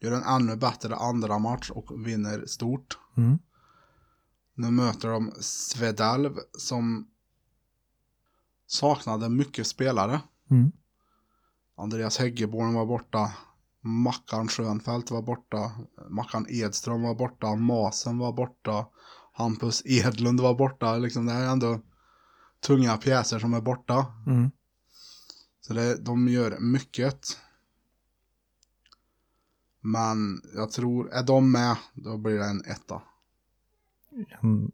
Gör 0.00 0.12
en 0.12 0.22
ännu 0.22 0.56
bättre 0.56 0.96
andra 0.96 1.38
match 1.38 1.70
och 1.70 2.06
vinner 2.06 2.46
stort. 2.46 2.98
Mm. 3.16 3.38
Nu 4.54 4.70
möter 4.70 5.08
de 5.08 5.32
Svedalv 5.40 6.36
som 6.58 7.08
saknade 8.68 9.28
mycket 9.28 9.66
spelare. 9.66 10.20
Mm. 10.50 10.72
Andreas 11.76 12.18
Häggeborn 12.18 12.74
var 12.74 12.86
borta. 12.86 13.32
Mackan 13.80 14.48
Schönfeldt 14.48 15.10
var 15.10 15.22
borta. 15.22 15.72
Mackan 16.08 16.46
Edström 16.48 17.02
var 17.02 17.14
borta. 17.14 17.54
Masen 17.54 18.18
var 18.18 18.32
borta. 18.32 18.86
Hampus 19.32 19.82
Edlund 19.84 20.40
var 20.40 20.54
borta. 20.54 20.96
Liksom, 20.96 21.26
det 21.26 21.32
är 21.32 21.52
ändå 21.52 21.80
tunga 22.66 22.96
pjäser 22.96 23.38
som 23.38 23.54
är 23.54 23.60
borta. 23.60 24.06
Mm. 24.26 24.50
Så 25.60 25.74
det, 25.74 26.04
de 26.04 26.28
gör 26.28 26.58
mycket. 26.60 27.38
Men 29.80 30.40
jag 30.54 30.70
tror, 30.70 31.10
är 31.12 31.22
de 31.22 31.52
med, 31.52 31.76
då 31.94 32.16
blir 32.16 32.38
det 32.38 32.46
en 32.46 32.64
etta. 32.64 33.02
En 34.42 34.72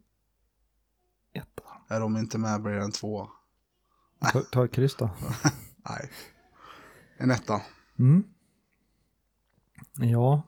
etta. 1.33 1.63
Är 1.87 1.99
de 1.99 2.17
inte 2.17 2.37
med 2.37 2.61
blir 2.61 2.73
det 2.73 2.83
en 2.83 2.91
tvåa. 2.91 3.29
Ta, 4.19 4.41
ta 4.51 4.65
ett 4.65 4.71
kryss 4.71 4.95
då. 4.95 5.09
Nej. 5.89 6.09
En 7.17 7.31
etta. 7.31 7.61
Mm. 7.99 8.23
Ja, 9.97 10.41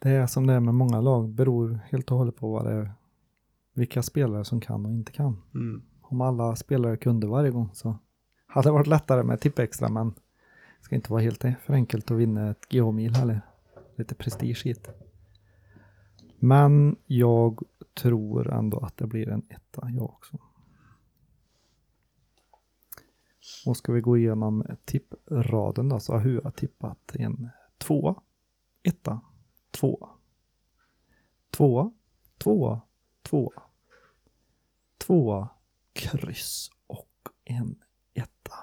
det 0.00 0.10
är 0.10 0.26
som 0.26 0.46
det 0.46 0.52
är 0.52 0.60
med 0.60 0.74
många 0.74 1.00
lag. 1.00 1.28
Beror 1.28 1.80
helt 1.90 2.10
och 2.10 2.18
hållet 2.18 2.36
på 2.36 2.52
vad 2.52 2.64
det 2.64 2.72
är, 2.72 2.92
vilka 3.74 4.02
spelare 4.02 4.44
som 4.44 4.60
kan 4.60 4.86
och 4.86 4.92
inte 4.92 5.12
kan. 5.12 5.42
Mm. 5.54 5.82
Om 6.02 6.20
alla 6.20 6.56
spelare 6.56 6.96
kunde 6.96 7.26
varje 7.26 7.50
gång 7.50 7.70
så 7.72 7.98
hade 8.46 8.68
det 8.68 8.72
varit 8.72 8.86
lättare 8.86 9.22
med 9.22 9.40
tipp 9.40 9.58
extra 9.58 9.88
men 9.88 10.10
det 10.78 10.84
ska 10.84 10.94
inte 10.94 11.12
vara 11.12 11.22
helt 11.22 11.44
för 11.60 11.72
enkelt 11.72 12.10
att 12.10 12.16
vinna 12.16 12.50
ett 12.50 12.68
GH-mil 12.68 13.14
heller. 13.14 13.40
Lite 13.96 14.14
prestige 14.14 14.62
hit. 14.64 14.88
Men 16.38 16.96
jag 17.06 17.62
tror 17.94 18.52
ändå 18.52 18.78
att 18.78 18.96
det 18.96 19.06
blir 19.06 19.28
en 19.28 19.42
etta 19.48 19.90
jag 19.90 20.04
också. 20.04 20.38
Och 23.66 23.76
ska 23.76 23.92
vi 23.92 24.00
gå 24.00 24.16
igenom 24.16 24.66
tippraden 24.84 25.88
då 25.88 26.00
så 26.00 26.12
har 26.12 26.20
Hua 26.20 26.50
tippat 26.50 27.14
en 27.14 27.50
tvåa, 27.78 28.22
etta, 28.82 29.20
tvåa, 29.70 30.08
tvåa, 31.50 31.92
tvåa, 32.38 32.80
tvåa, 33.22 33.62
tvåa, 34.98 35.48
kryss 35.92 36.70
och 36.86 37.28
en 37.44 37.82
etta. 38.14 38.54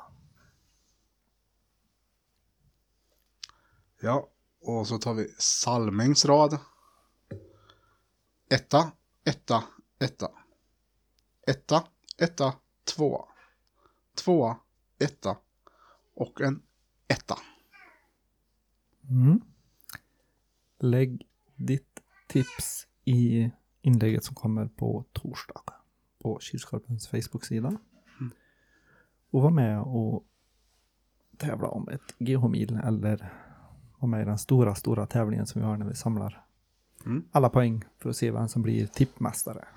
Ja, 4.01 4.29
och 4.61 4.87
så 4.87 4.97
tar 4.97 5.13
vi 5.13 5.35
Salmings 5.37 6.25
rad. 6.25 6.57
Etta, 8.49 8.91
etta, 9.23 9.63
etta. 9.99 10.31
Etta, 11.47 11.87
etta, 12.17 12.53
tvåa. 12.83 13.25
Tvåa, 14.15 14.59
etta. 14.99 15.37
Och 16.13 16.41
en 16.41 16.61
etta. 17.07 17.37
Mm. 19.09 19.41
Lägg 20.79 21.27
ditt 21.55 21.99
tips 22.27 22.87
i 23.03 23.51
inlägget 23.81 24.23
som 24.23 24.35
kommer 24.35 24.67
på 24.67 25.05
torsdag 25.13 25.61
på 26.19 26.39
Kilskorpens 26.41 27.07
Facebook-sida. 27.07 27.77
Och 29.31 29.41
var 29.41 29.51
med 29.51 29.81
och 29.81 30.23
tävla 31.37 31.67
om 31.67 31.89
ett 31.89 32.15
GH-mil 32.19 32.79
eller 32.83 33.33
vara 33.99 34.09
med 34.09 34.21
i 34.21 34.25
den 34.25 34.37
stora, 34.37 34.75
stora 34.75 35.07
tävlingen 35.07 35.47
som 35.47 35.61
vi 35.61 35.67
har 35.67 35.77
när 35.77 35.85
vi 35.85 35.95
samlar 35.95 36.41
Mm. 37.05 37.23
alla 37.31 37.49
poäng 37.49 37.83
för 37.97 38.09
att 38.09 38.15
se 38.15 38.31
vem 38.31 38.47
som 38.47 38.61
blir 38.61 38.87
tippmästare. 38.87 39.67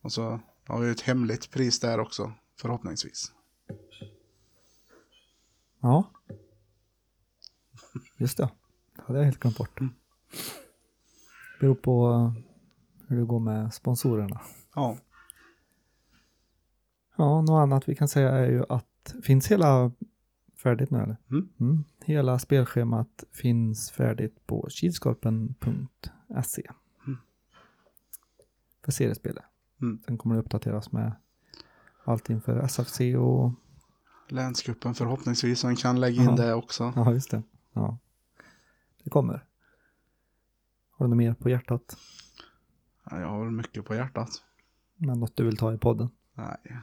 Och 0.00 0.12
så 0.12 0.40
har 0.66 0.80
vi 0.80 0.90
ett 0.90 1.00
hemligt 1.00 1.50
pris 1.50 1.80
där 1.80 2.00
också, 2.00 2.32
förhoppningsvis. 2.60 3.32
Ja. 5.80 6.10
Just 8.16 8.36
det. 8.36 8.50
Det 8.96 9.02
hade 9.02 9.18
jag 9.18 9.24
helt 9.24 9.40
glömt 9.40 9.58
bort. 9.58 9.80
Beror 11.60 11.74
på 11.74 12.10
eh, 12.10 12.32
hur 13.08 13.16
det 13.16 13.26
går 13.26 13.40
med 13.40 13.74
sponsorerna. 13.74 14.40
Ja, 14.74 14.98
Ja, 17.16 17.42
något 17.42 17.62
annat 17.62 17.88
vi 17.88 17.94
kan 17.94 18.08
säga 18.08 18.30
är 18.30 18.50
ju 18.50 18.64
att 18.68 19.14
finns 19.22 19.50
hela 19.50 19.92
färdigt 20.62 20.90
nu 20.90 20.98
eller? 20.98 21.16
Mm. 21.60 21.84
Hela 22.04 22.38
spelschemat 22.38 23.24
finns 23.32 23.90
färdigt 23.90 24.46
på 24.46 24.66
kilskorpen.se. 24.70 26.70
Mm. 27.06 27.18
För 28.84 28.92
seriespelet. 28.92 29.44
Mm. 29.84 30.02
Sen 30.06 30.18
kommer 30.18 30.34
det 30.34 30.40
uppdateras 30.40 30.92
med 30.92 31.12
allt 32.04 32.30
inför 32.30 32.56
SFC 32.58 33.00
och 33.18 33.52
länsgruppen 34.28 34.94
förhoppningsvis, 34.94 35.60
så 35.60 35.76
kan 35.76 36.00
lägga 36.00 36.22
in 36.22 36.28
Ja. 36.28 36.36
det 36.36 36.54
också. 36.54 36.92
ja, 36.96 37.12
just 37.12 37.30
det. 37.30 37.42
Ja. 37.72 37.98
Det 39.04 39.10
kommer. 39.10 39.44
Har 40.90 41.06
du 41.06 41.08
något 41.10 41.16
mer 41.16 41.34
på 41.34 41.48
hjärtat? 41.50 41.96
Ja, 43.10 43.20
Jag 43.20 43.28
har 43.28 43.44
väl 43.44 43.50
mycket 43.50 43.84
på 43.84 43.94
hjärtat. 43.94 44.28
Men 44.96 45.20
något 45.20 45.36
du 45.36 45.44
vill 45.44 45.56
ta 45.56 45.72
i 45.74 45.78
podden? 45.78 46.08
Nej. 46.34 46.78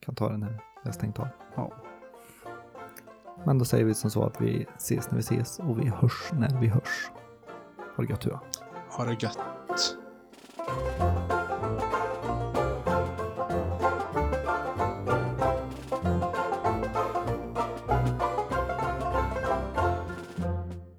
Kan 0.00 0.14
ta 0.14 0.28
den 0.28 0.42
har 0.84 0.92
stängt 0.92 1.18
av. 1.18 1.28
Ja. 1.56 1.72
Men 3.46 3.58
då 3.58 3.64
säger 3.64 3.84
vi 3.84 3.94
som 3.94 4.10
så 4.10 4.24
att 4.24 4.40
vi 4.40 4.66
ses 4.76 5.10
när 5.10 5.14
vi 5.16 5.20
ses 5.20 5.58
och 5.58 5.80
vi 5.80 5.88
hörs 5.88 6.30
när 6.32 6.60
vi 6.60 6.68
hörs. 6.68 7.10
Ha 7.96 8.04
det 8.04 8.10
gött. 8.10 8.24
Ha 8.90 9.04
det 9.04 9.22
gött. 9.22 9.38